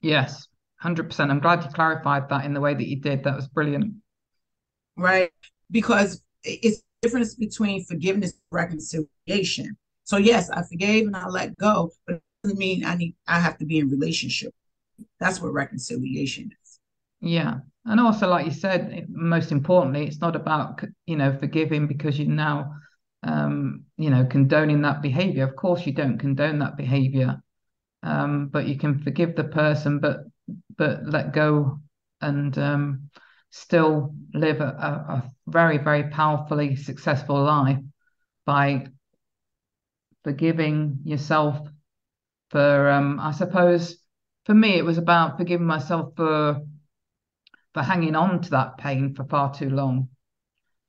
Yes, 0.00 0.48
100%. 0.82 1.30
I'm 1.30 1.40
glad 1.40 1.64
you 1.64 1.70
clarified 1.70 2.28
that 2.28 2.44
in 2.44 2.54
the 2.54 2.60
way 2.60 2.74
that 2.74 2.88
you 2.88 2.96
did. 2.96 3.24
That 3.24 3.36
was 3.36 3.48
brilliant. 3.48 3.94
Right. 4.96 5.30
Because 5.70 6.22
it's 6.44 6.82
difference 7.02 7.34
between 7.34 7.84
forgiveness 7.84 8.32
and 8.32 8.40
reconciliation. 8.50 9.76
So 10.04 10.16
yes, 10.16 10.50
I 10.50 10.62
forgave 10.62 11.06
and 11.06 11.16
I 11.16 11.26
let 11.28 11.56
go, 11.56 11.90
but 12.06 12.16
it 12.16 12.22
doesn't 12.42 12.58
mean 12.58 12.84
I 12.84 12.96
need 12.96 13.14
I 13.26 13.38
have 13.40 13.58
to 13.58 13.64
be 13.64 13.78
in 13.78 13.88
relationship. 13.88 14.54
That's 15.20 15.40
what 15.40 15.52
reconciliation 15.52 16.50
is. 16.62 16.80
Yeah. 17.20 17.58
And 17.84 18.00
also, 18.00 18.28
like 18.28 18.46
you 18.46 18.52
said, 18.52 19.06
most 19.08 19.50
importantly, 19.52 20.06
it's 20.06 20.20
not 20.20 20.36
about 20.36 20.82
you 21.06 21.16
know 21.16 21.36
forgiving 21.38 21.86
because 21.86 22.18
you 22.18 22.26
now 22.26 22.74
um, 23.22 23.84
you 23.96 24.10
know 24.10 24.24
condoning 24.26 24.82
that 24.82 25.02
behavior. 25.02 25.44
Of 25.44 25.56
course, 25.56 25.86
you 25.86 25.92
don't 25.92 26.18
condone 26.18 26.58
that 26.60 26.76
behavior, 26.76 27.40
um, 28.02 28.48
but 28.48 28.66
you 28.66 28.76
can 28.76 29.00
forgive 29.02 29.34
the 29.34 29.44
person, 29.44 29.98
but 29.98 30.24
but 30.76 31.06
let 31.06 31.32
go 31.32 31.80
and 32.20 32.56
um, 32.58 33.10
still 33.50 34.14
live 34.34 34.60
a, 34.60 34.64
a, 34.64 35.30
very 35.46 35.78
very 35.78 36.04
powerfully 36.10 36.76
successful 36.76 37.42
life 37.42 37.78
by 38.46 38.86
forgiving 40.24 41.00
yourself 41.04 41.68
for 42.50 42.90
um, 42.90 43.18
I 43.20 43.32
suppose 43.32 43.98
for 44.44 44.54
me 44.54 44.78
it 44.78 44.84
was 44.84 44.98
about 44.98 45.38
forgiving 45.38 45.66
myself 45.66 46.14
for 46.16 46.62
for 47.74 47.82
hanging 47.82 48.14
on 48.14 48.42
to 48.42 48.50
that 48.50 48.76
pain 48.78 49.14
for 49.14 49.24
far 49.24 49.54
too 49.54 49.70
long, 49.70 50.08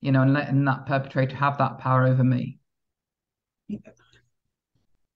you 0.02 0.12
know, 0.12 0.22
and 0.22 0.34
letting 0.34 0.66
that 0.66 0.86
perpetrator 0.86 1.36
have 1.36 1.58
that 1.60 1.78
power 1.78 2.06
over 2.06 2.24
me. 2.24 2.60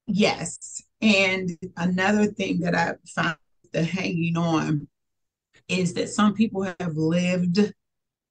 Yes. 0.05 0.81
And 1.01 1.57
another 1.75 2.27
thing 2.27 2.61
that 2.61 2.73
I 2.73 2.93
found 3.13 3.37
the 3.73 3.83
hanging 3.83 4.37
on 4.37 4.87
is 5.67 5.93
that 5.95 6.09
some 6.09 6.33
people 6.33 6.63
have 6.63 6.95
lived 6.95 7.73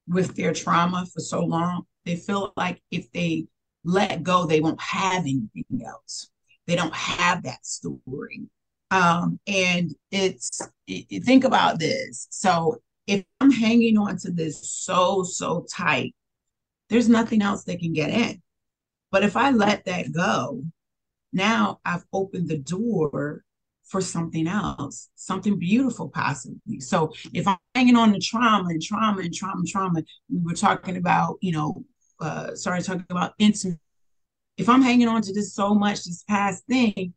with 0.08 0.34
their 0.34 0.52
trauma 0.54 1.06
for 1.06 1.20
so 1.20 1.44
long, 1.44 1.84
they 2.04 2.16
feel 2.16 2.52
like 2.56 2.80
if 2.90 3.10
they 3.12 3.46
let 3.86 4.22
go, 4.22 4.44
they 4.46 4.60
won't 4.60 4.80
have 4.80 5.22
anything 5.22 5.84
else. 5.86 6.30
They 6.66 6.76
don't 6.76 6.94
have 6.94 7.44
that 7.44 7.64
story. 7.64 8.42
Um, 8.90 9.38
and 9.46 9.94
it's 10.10 10.60
it, 10.86 11.24
think 11.24 11.44
about 11.44 11.78
this. 11.78 12.26
So 12.30 12.82
if 13.06 13.24
I'm 13.40 13.50
hanging 13.50 13.96
on 13.98 14.16
to 14.18 14.30
this 14.32 14.70
so, 14.70 15.22
so 15.22 15.66
tight, 15.72 16.14
there's 16.88 17.08
nothing 17.08 17.42
else 17.42 17.64
that 17.64 17.80
can 17.80 17.92
get 17.92 18.10
in. 18.10 18.42
But 19.10 19.22
if 19.22 19.36
I 19.36 19.50
let 19.50 19.84
that 19.84 20.12
go, 20.12 20.62
now 21.32 21.80
I've 21.84 22.04
opened 22.12 22.48
the 22.48 22.58
door 22.58 23.44
for 23.84 24.00
something 24.00 24.48
else, 24.48 25.10
something 25.14 25.58
beautiful 25.58 26.08
possibly. 26.08 26.80
So 26.80 27.12
if 27.32 27.46
I'm 27.46 27.58
hanging 27.74 27.96
on 27.96 28.12
to 28.12 28.18
trauma 28.18 28.70
and 28.70 28.82
trauma 28.82 29.20
and 29.20 29.32
trauma 29.32 29.58
and 29.58 29.68
trauma, 29.68 30.02
we 30.28 30.40
were 30.42 30.54
talking 30.54 30.96
about, 30.96 31.38
you 31.40 31.52
know, 31.52 31.84
uh, 32.20 32.54
sorry, 32.54 32.82
talking 32.82 33.06
about 33.10 33.34
intimate. 33.38 33.78
If 34.56 34.68
I'm 34.68 34.82
hanging 34.82 35.08
on 35.08 35.22
to 35.22 35.34
this 35.34 35.54
so 35.54 35.74
much, 35.74 36.04
this 36.04 36.24
past 36.28 36.64
thing, 36.66 37.12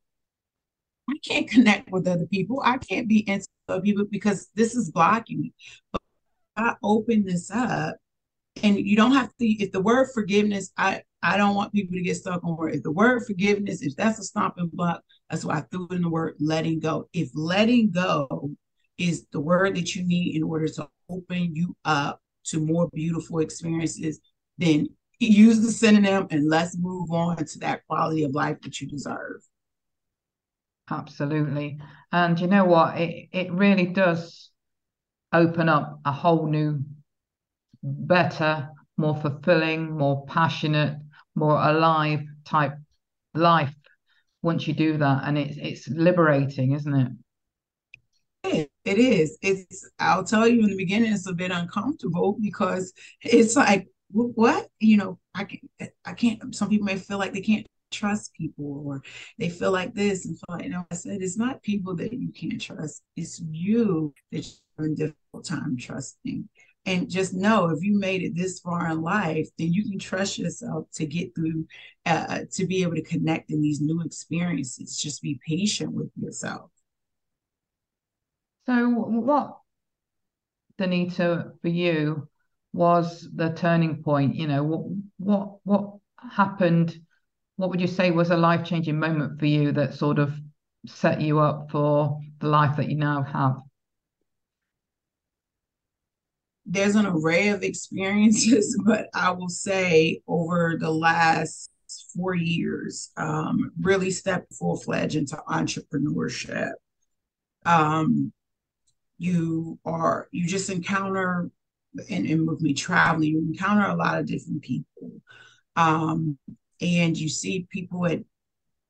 I 1.09 1.13
can't 1.25 1.49
connect 1.49 1.91
with 1.91 2.07
other 2.07 2.27
people. 2.27 2.61
I 2.63 2.77
can't 2.77 3.07
be 3.07 3.19
intimate 3.19 3.47
with 3.67 3.83
people 3.83 4.05
because 4.09 4.49
this 4.55 4.75
is 4.75 4.91
blocking 4.91 5.41
me. 5.41 5.53
But 5.91 6.01
I 6.57 6.75
open 6.83 7.25
this 7.25 7.49
up, 7.49 7.95
and 8.61 8.77
you 8.77 8.95
don't 8.95 9.13
have 9.13 9.35
to. 9.37 9.45
If 9.45 9.71
the 9.71 9.81
word 9.81 10.09
forgiveness, 10.13 10.71
I 10.77 11.03
I 11.21 11.37
don't 11.37 11.55
want 11.55 11.73
people 11.73 11.95
to 11.95 12.01
get 12.01 12.17
stuck 12.17 12.43
on 12.43 12.57
word. 12.57 12.75
If 12.75 12.83
the 12.83 12.91
word 12.91 13.25
forgiveness, 13.25 13.81
if 13.81 13.95
that's 13.95 14.19
a 14.19 14.23
stomping 14.23 14.69
block, 14.71 15.01
that's 15.29 15.43
why 15.43 15.57
I 15.57 15.61
threw 15.61 15.87
in 15.91 16.01
the 16.01 16.09
word 16.09 16.35
letting 16.39 16.79
go. 16.79 17.09
If 17.13 17.29
letting 17.33 17.91
go 17.91 18.51
is 18.97 19.25
the 19.31 19.39
word 19.39 19.75
that 19.75 19.95
you 19.95 20.03
need 20.03 20.35
in 20.35 20.43
order 20.43 20.67
to 20.67 20.87
open 21.09 21.55
you 21.55 21.75
up 21.85 22.21
to 22.45 22.59
more 22.59 22.89
beautiful 22.93 23.39
experiences, 23.39 24.19
then 24.59 24.89
use 25.19 25.61
the 25.61 25.71
synonym 25.71 26.27
and 26.31 26.49
let's 26.49 26.77
move 26.77 27.11
on 27.11 27.37
to 27.37 27.59
that 27.59 27.85
quality 27.87 28.23
of 28.23 28.35
life 28.35 28.61
that 28.61 28.79
you 28.79 28.87
deserve. 28.87 29.41
Absolutely. 30.89 31.79
And 32.11 32.39
you 32.39 32.47
know 32.47 32.65
what? 32.65 32.97
It 32.99 33.29
it 33.31 33.51
really 33.51 33.85
does 33.85 34.49
open 35.33 35.69
up 35.69 35.99
a 36.05 36.11
whole 36.11 36.47
new, 36.47 36.83
better, 37.83 38.69
more 38.97 39.15
fulfilling, 39.15 39.91
more 39.97 40.25
passionate, 40.25 40.97
more 41.35 41.61
alive 41.61 42.21
type 42.45 42.73
life 43.33 43.75
once 44.41 44.67
you 44.67 44.73
do 44.73 44.97
that 44.97 45.23
and 45.25 45.37
it's 45.37 45.57
it's 45.57 45.87
liberating 45.89 46.73
isn't 46.73 46.95
it 48.43 48.71
it 48.85 48.97
is 48.97 49.37
it's 49.41 49.89
i'll 49.99 50.23
tell 50.23 50.47
you 50.47 50.61
in 50.63 50.69
the 50.69 50.77
beginning 50.77 51.11
it's 51.11 51.27
a 51.27 51.33
bit 51.33 51.51
uncomfortable 51.51 52.37
because 52.41 52.93
it's 53.21 53.55
like 53.55 53.87
what? 54.11 54.67
You 54.79 54.97
know 54.97 55.19
i 55.35 55.43
can't 55.43 55.91
i 56.05 56.13
can't 56.13 56.55
some 56.55 56.69
people 56.69 56.85
may 56.85 56.97
feel 56.97 57.17
like 57.17 57.33
they 57.33 57.41
can't 57.41 57.65
trust 57.91 58.33
people 58.33 58.83
or 58.85 59.01
they 59.39 59.49
feel 59.49 59.71
like 59.71 59.93
this 59.95 60.25
and 60.25 60.35
feel 60.35 60.55
like 60.55 60.63
you 60.63 60.69
know 60.69 60.85
i 60.91 60.95
said 60.95 61.21
it's 61.21 61.37
not 61.37 61.61
people 61.63 61.95
that 61.95 62.13
you 62.13 62.31
can't 62.31 62.61
trust 62.61 63.01
it's 63.15 63.41
you 63.49 64.13
that 64.31 64.45
you're 64.77 64.87
in 64.87 64.95
difficult 64.95 65.45
time 65.45 65.77
trusting. 65.77 66.47
And 66.85 67.09
just 67.09 67.33
know 67.33 67.69
if 67.69 67.83
you 67.83 67.99
made 67.99 68.23
it 68.23 68.35
this 68.35 68.59
far 68.59 68.89
in 68.89 69.01
life 69.01 69.49
then 69.57 69.73
you 69.73 69.83
can 69.83 69.99
trust 69.99 70.37
yourself 70.37 70.87
to 70.93 71.05
get 71.05 71.35
through 71.35 71.67
uh, 72.05 72.41
to 72.53 72.65
be 72.65 72.81
able 72.83 72.95
to 72.95 73.03
connect 73.03 73.51
in 73.51 73.61
these 73.61 73.81
new 73.81 74.01
experiences. 74.01 74.97
Just 74.97 75.21
be 75.21 75.39
patient 75.45 75.91
with 75.91 76.09
yourself. 76.15 76.71
So 78.65 78.89
what 78.89 79.57
Danita 80.79 81.59
for 81.61 81.67
you 81.67 82.29
was 82.73 83.27
the 83.35 83.49
turning 83.49 84.03
point 84.03 84.35
you 84.35 84.47
know 84.47 84.63
what 84.63 84.85
what 85.17 85.57
what 85.63 85.93
happened 86.31 86.99
what 87.59 87.69
would 87.69 87.81
you 87.81 87.87
say 87.87 88.09
was 88.09 88.29
a 88.29 88.37
life-changing 88.37 88.97
moment 88.97 89.37
for 89.37 89.45
you 89.45 89.73
that 89.73 89.93
sort 89.93 90.17
of 90.17 90.33
set 90.85 91.19
you 91.19 91.39
up 91.39 91.69
for 91.69 92.19
the 92.39 92.47
life 92.47 92.77
that 92.77 92.89
you 92.89 92.95
now 92.95 93.21
have? 93.21 93.57
There's 96.65 96.95
an 96.95 97.05
array 97.05 97.49
of 97.49 97.63
experiences, 97.63 98.79
but 98.85 99.07
I 99.13 99.31
will 99.31 99.49
say 99.49 100.21
over 100.25 100.77
the 100.79 100.89
last 100.89 101.69
four 102.15 102.33
years, 102.35 103.11
um, 103.17 103.71
really 103.81 104.11
stepped 104.11 104.53
full 104.53 104.77
fledged 104.77 105.15
into 105.15 105.35
entrepreneurship. 105.49 106.71
Um, 107.65 108.31
you 109.17 109.79
are 109.83 110.29
you 110.31 110.47
just 110.47 110.69
encounter 110.69 111.51
and, 112.09 112.25
and 112.25 112.47
with 112.47 112.61
me 112.61 112.73
traveling, 112.73 113.29
you 113.29 113.39
encounter 113.39 113.87
a 113.87 113.95
lot 113.95 114.19
of 114.19 114.25
different 114.27 114.61
people. 114.61 115.21
Um, 115.75 116.37
and 116.81 117.17
you 117.17 117.29
see 117.29 117.67
people 117.71 118.05
at 118.05 118.19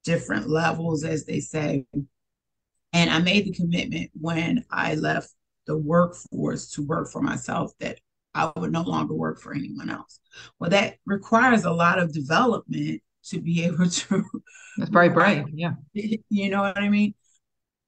different 0.04 0.50
levels, 0.50 1.04
as 1.04 1.26
they 1.26 1.40
say. 1.40 1.86
And 2.94 3.10
I 3.10 3.20
made 3.20 3.46
the 3.46 3.54
commitment 3.54 4.12
when 4.20 4.66
I 4.72 4.96
left 4.96 5.30
the 5.68 5.78
workforce 5.78 6.72
to 6.72 6.86
work 6.86 7.12
for 7.12 7.22
myself 7.22 7.72
that 7.80 8.00
I 8.34 8.52
would 8.58 8.72
no 8.72 8.82
longer 8.82 9.14
work 9.14 9.40
for 9.40 9.54
anyone 9.54 9.90
else. 9.90 10.20
Well, 10.60 10.70
that 10.72 10.96
requires 11.06 11.66
a 11.66 11.72
lot 11.72 12.00
of 12.00 12.14
development 12.14 13.02
to 13.26 13.40
be 13.40 13.64
able 13.66 13.90
to. 13.90 14.26
That's 14.78 14.90
very 14.90 15.10
brave. 15.10 15.46
Yeah. 15.54 15.74
You 16.30 16.50
know 16.50 16.62
what 16.62 16.78
I 16.78 16.90
mean? 16.90 17.14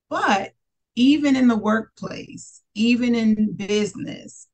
But 0.10 0.52
even 0.96 1.36
in 1.36 1.48
the 1.48 1.56
workplace, 1.58 2.62
even 2.76 3.16
in 3.16 3.54
business, 3.54 4.48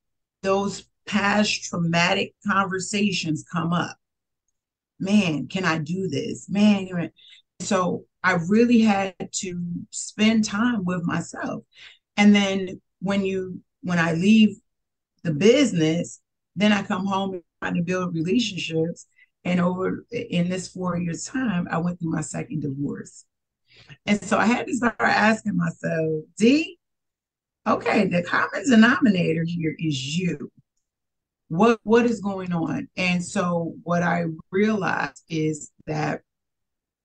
those 0.48 0.88
past 1.06 1.66
traumatic 1.66 2.34
conversations 2.48 3.44
come 3.52 3.74
up. 3.74 3.98
Man, 4.98 5.48
can 5.48 5.66
I 5.66 5.78
do 5.78 6.08
this? 6.08 6.50
Man, 6.50 7.12
so 7.60 8.06
I 8.24 8.38
really 8.48 8.80
had 8.80 9.14
to 9.34 9.62
spend 9.92 10.46
time 10.46 10.86
with 10.86 11.04
myself. 11.04 11.64
And 12.16 12.34
then 12.34 12.82
when 13.02 13.26
you 13.26 13.60
when 13.82 14.00
I 14.00 14.14
leave 14.14 14.58
the 15.24 15.34
business, 15.34 16.22
then 16.56 16.72
I 16.72 16.82
come 16.82 17.06
home 17.06 17.34
and 17.34 17.44
try 17.62 17.74
to 17.74 17.84
build 17.84 18.16
relationships. 18.16 19.06
And 19.44 19.60
over 19.60 20.06
in 20.12 20.50
this 20.50 20.70
four 20.70 20.98
years 20.98 21.26
time, 21.26 21.68
I 21.70 21.78
went 21.78 22.00
through 22.00 22.12
my 22.12 22.22
second 22.22 22.62
divorce. 22.62 23.26
And 24.06 24.24
so 24.24 24.38
I 24.38 24.46
had 24.46 24.66
to 24.68 24.74
start 24.74 24.96
asking 25.00 25.58
myself, 25.58 26.24
D, 26.38 26.80
okay, 27.68 28.08
the 28.08 28.24
common 28.24 28.70
denominator 28.70 29.44
here 29.46 29.76
is 29.78 30.18
you. 30.18 30.52
What 31.50 31.80
what 31.84 32.06
is 32.06 32.20
going 32.20 32.52
on? 32.52 32.90
And 32.98 33.24
so 33.24 33.76
what 33.84 34.04
I 34.04 34.26
realized 34.52 35.24
is 35.30 35.72
that 35.86 36.22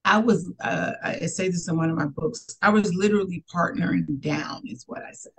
I 0.04 0.18
was 0.18 0.50
uh, 0.60 0.92
I 1.02 1.26
say 1.26 1.48
this 1.48 1.68
in 1.68 1.76
one 1.76 1.90
of 1.90 1.96
my 1.96 2.06
books. 2.06 2.56
I 2.60 2.70
was 2.70 2.92
literally 2.94 3.44
partnering 3.54 4.20
down, 4.20 4.62
is 4.66 4.84
what 4.86 5.02
I 5.02 5.12
said. 5.12 5.32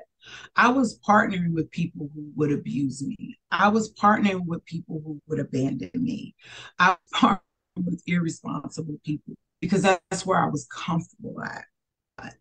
I 0.55 0.69
was 0.69 0.99
partnering 1.07 1.53
with 1.53 1.69
people 1.71 2.09
who 2.15 2.31
would 2.35 2.51
abuse 2.53 3.05
me. 3.05 3.37
I 3.51 3.67
was 3.67 3.93
partnering 3.93 4.45
with 4.45 4.63
people 4.65 5.01
who 5.03 5.21
would 5.27 5.39
abandon 5.39 5.91
me. 5.93 6.33
I 6.79 6.91
was 6.91 7.21
partnering 7.21 7.85
with 7.85 8.01
irresponsible 8.07 8.99
people 9.03 9.33
because 9.59 9.81
that's 9.81 10.25
where 10.25 10.39
I 10.39 10.47
was 10.47 10.67
comfortable 10.71 11.41
at. 11.43 11.65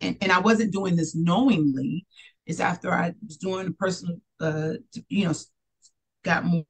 And, 0.00 0.16
and 0.20 0.30
I 0.30 0.38
wasn't 0.38 0.72
doing 0.72 0.96
this 0.96 1.16
knowingly. 1.16 2.06
It's 2.46 2.60
after 2.60 2.92
I 2.92 3.14
was 3.24 3.36
doing 3.36 3.68
a 3.68 3.72
personal, 3.72 4.16
uh, 4.40 4.74
you 5.08 5.26
know, 5.26 5.34
got 6.24 6.44
more 6.44 6.64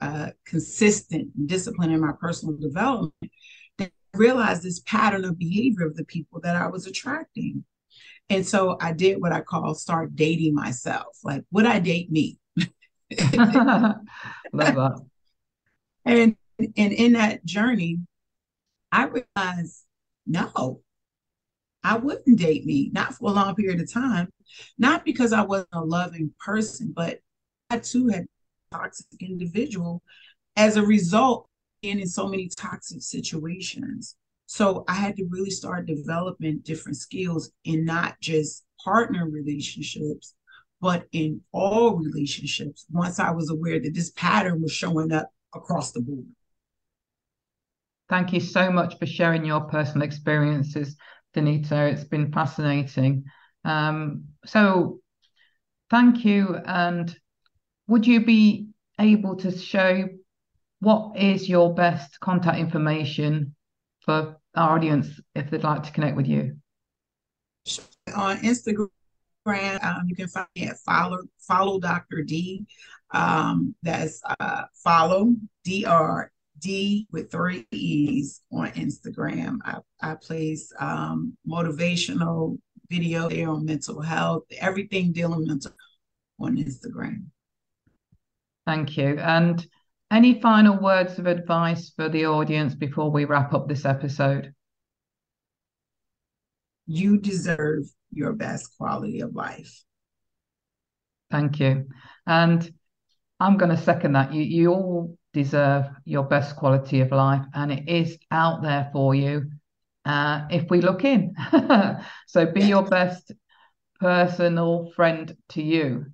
uh, 0.00 0.30
consistent 0.46 1.46
discipline 1.46 1.90
in 1.90 2.00
my 2.00 2.12
personal 2.20 2.56
development 2.56 3.14
that 3.78 3.90
I 4.14 4.18
realized 4.18 4.62
this 4.62 4.80
pattern 4.80 5.24
of 5.24 5.38
behavior 5.38 5.86
of 5.86 5.96
the 5.96 6.04
people 6.04 6.40
that 6.40 6.56
I 6.56 6.68
was 6.68 6.86
attracting. 6.86 7.64
And 8.28 8.46
so 8.46 8.76
I 8.80 8.92
did 8.92 9.20
what 9.20 9.32
I 9.32 9.40
call 9.40 9.74
start 9.74 10.14
dating 10.14 10.54
myself. 10.54 11.18
Like, 11.24 11.42
would 11.50 11.66
I 11.66 11.80
date 11.80 12.10
me? 12.10 12.38
Love 13.34 14.04
that. 14.52 15.00
And 16.04 16.36
and 16.76 16.92
in 16.92 17.14
that 17.14 17.44
journey, 17.44 18.00
I 18.92 19.06
realized 19.06 19.84
no, 20.26 20.82
I 21.82 21.96
wouldn't 21.96 22.38
date 22.38 22.66
me, 22.66 22.90
not 22.92 23.14
for 23.14 23.30
a 23.30 23.32
long 23.32 23.54
period 23.54 23.80
of 23.80 23.92
time, 23.92 24.30
not 24.78 25.04
because 25.04 25.32
I 25.32 25.42
wasn't 25.42 25.68
a 25.72 25.84
loving 25.84 26.32
person, 26.44 26.92
but 26.94 27.20
I 27.70 27.78
too 27.78 28.08
had 28.08 28.26
toxic 28.70 29.06
individual 29.20 30.02
as 30.56 30.76
a 30.76 30.82
result 30.82 31.48
being 31.82 32.00
in 32.00 32.06
so 32.06 32.28
many 32.28 32.48
toxic 32.56 33.02
situations. 33.02 34.16
So 34.46 34.84
I 34.88 34.94
had 34.94 35.16
to 35.16 35.26
really 35.30 35.50
start 35.50 35.86
developing 35.86 36.58
different 36.58 36.98
skills 36.98 37.50
in 37.64 37.84
not 37.84 38.20
just 38.20 38.64
partner 38.84 39.28
relationships, 39.28 40.34
but 40.80 41.06
in 41.12 41.40
all 41.52 41.96
relationships 41.96 42.86
once 42.90 43.18
I 43.18 43.30
was 43.30 43.50
aware 43.50 43.80
that 43.80 43.94
this 43.94 44.10
pattern 44.10 44.60
was 44.60 44.72
showing 44.72 45.12
up 45.12 45.30
across 45.54 45.92
the 45.92 46.00
board. 46.00 46.26
Thank 48.08 48.32
you 48.32 48.40
so 48.40 48.72
much 48.72 48.98
for 48.98 49.06
sharing 49.06 49.44
your 49.44 49.60
personal 49.60 50.04
experiences, 50.04 50.96
Danita. 51.34 51.92
It's 51.92 52.04
been 52.04 52.32
fascinating. 52.32 53.24
Um, 53.64 54.24
so, 54.44 55.00
thank 55.90 56.24
you. 56.24 56.56
And 56.64 57.14
would 57.88 58.06
you 58.06 58.24
be 58.24 58.68
able 58.98 59.36
to 59.36 59.56
show 59.56 60.08
what 60.80 61.16
is 61.16 61.48
your 61.48 61.74
best 61.74 62.20
contact 62.20 62.58
information 62.58 63.54
for 64.00 64.36
our 64.54 64.76
audience 64.76 65.20
if 65.34 65.50
they'd 65.50 65.62
like 65.62 65.82
to 65.84 65.92
connect 65.92 66.16
with 66.16 66.26
you? 66.26 66.56
On 68.14 68.36
Instagram, 68.38 68.88
um, 69.46 70.02
you 70.06 70.16
can 70.16 70.28
find 70.28 70.46
me 70.56 70.68
at 70.68 70.78
follow 70.78 71.18
follow 71.38 71.78
Dr. 71.78 72.22
D. 72.22 72.66
Um, 73.12 73.74
that's 73.82 74.20
uh, 74.40 74.64
follow 74.74 75.34
D 75.64 75.84
R 75.84 76.32
D 76.60 77.06
with 77.10 77.30
three 77.30 77.66
E's 77.70 78.42
on 78.52 78.70
Instagram. 78.72 79.58
I, 79.64 79.78
I 80.02 80.14
place 80.14 80.72
um, 80.78 81.36
motivational 81.48 82.58
video 82.88 83.28
there 83.28 83.48
on 83.48 83.64
mental 83.64 84.00
health, 84.00 84.44
everything 84.58 85.12
dealing 85.12 85.46
mental 85.46 85.72
on 86.38 86.56
Instagram. 86.56 87.24
Thank 88.66 88.96
you. 88.96 89.18
And 89.18 89.66
any 90.10 90.40
final 90.40 90.78
words 90.78 91.18
of 91.18 91.26
advice 91.26 91.92
for 91.94 92.08
the 92.08 92.26
audience 92.26 92.74
before 92.74 93.10
we 93.10 93.24
wrap 93.24 93.54
up 93.54 93.68
this 93.68 93.84
episode? 93.84 94.52
You 96.86 97.18
deserve 97.18 97.84
your 98.10 98.32
best 98.32 98.76
quality 98.76 99.20
of 99.20 99.34
life. 99.34 99.84
Thank 101.30 101.60
you. 101.60 101.86
And 102.26 102.72
I'm 103.38 103.56
going 103.56 103.70
to 103.70 103.80
second 103.80 104.12
that. 104.12 104.34
You 104.34 104.42
you 104.42 104.72
all 104.72 105.18
deserve 105.32 105.86
your 106.04 106.24
best 106.24 106.56
quality 106.56 107.00
of 107.00 107.12
life, 107.12 107.44
and 107.54 107.72
it 107.72 107.88
is 107.88 108.18
out 108.30 108.62
there 108.62 108.90
for 108.92 109.14
you 109.14 109.50
uh, 110.04 110.46
if 110.50 110.70
we 110.70 110.80
look 110.80 111.04
in. 111.04 111.34
so 112.26 112.46
be 112.46 112.62
your 112.62 112.82
best 112.82 113.32
personal 114.00 114.90
friend 114.96 115.36
to 115.50 115.62
you. 115.62 116.06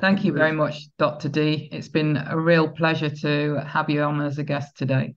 Thank 0.00 0.24
you 0.24 0.32
very 0.32 0.52
much, 0.52 0.88
Dr. 0.98 1.28
D. 1.28 1.68
It's 1.70 1.88
been 1.88 2.16
a 2.16 2.38
real 2.38 2.68
pleasure 2.68 3.10
to 3.10 3.64
have 3.66 3.88
you 3.88 4.02
on 4.02 4.20
as 4.20 4.38
a 4.38 4.44
guest 4.44 4.76
today. 4.76 5.14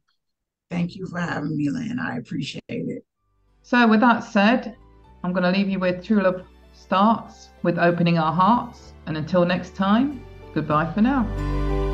Thank 0.70 0.96
you 0.96 1.08
for 1.08 1.20
having 1.20 1.58
me, 1.58 1.70
Lynn. 1.70 2.00
I 2.00 2.18
appreciate 2.18 2.62
it. 2.68 3.04
So, 3.64 3.88
with 3.88 4.02
that 4.02 4.24
said, 4.24 4.78
I'm 5.24 5.34
going 5.34 5.44
to 5.44 5.58
leave 5.58 5.70
you 5.70 5.80
with 5.80 6.06
True 6.06 6.22
Love 6.22 6.46
Starts 6.74 7.50
with 7.64 7.78
Opening 7.80 8.18
Our 8.18 8.32
Hearts. 8.32 8.94
And 9.08 9.18
until 9.18 9.46
next 9.46 9.76
time, 9.76 10.24
goodbye 10.54 10.92
for 10.94 11.02
now. 11.02 11.87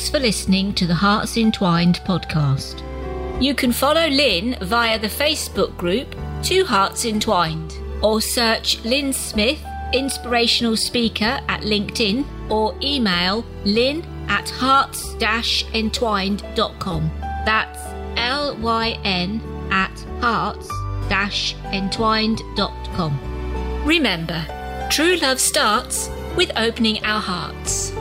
Thanks 0.00 0.10
for 0.12 0.18
listening 0.18 0.72
to 0.76 0.86
the 0.86 0.94
Hearts 0.94 1.36
Entwined 1.36 2.00
podcast. 2.06 2.82
You 3.38 3.54
can 3.54 3.70
follow 3.70 4.06
Lynn 4.08 4.56
via 4.62 4.98
the 4.98 5.08
Facebook 5.08 5.76
group 5.76 6.16
Two 6.42 6.64
Hearts 6.64 7.04
Entwined 7.04 7.74
or 8.02 8.22
search 8.22 8.82
Lynn 8.82 9.12
Smith, 9.12 9.62
inspirational 9.92 10.78
speaker 10.78 11.42
at 11.48 11.60
LinkedIn 11.64 12.24
or 12.50 12.74
email 12.80 13.44
lynn 13.66 14.02
at 14.30 14.48
hearts 14.48 15.16
entwined.com. 15.74 17.10
That's 17.44 17.78
L 18.16 18.56
Y 18.56 18.98
N 19.04 19.42
at 19.70 20.00
hearts 20.22 20.70
entwined.com. 21.74 23.18
Remember, 23.84 24.88
true 24.90 25.16
love 25.16 25.40
starts 25.40 26.08
with 26.38 26.50
opening 26.56 27.04
our 27.04 27.20
hearts. 27.20 27.92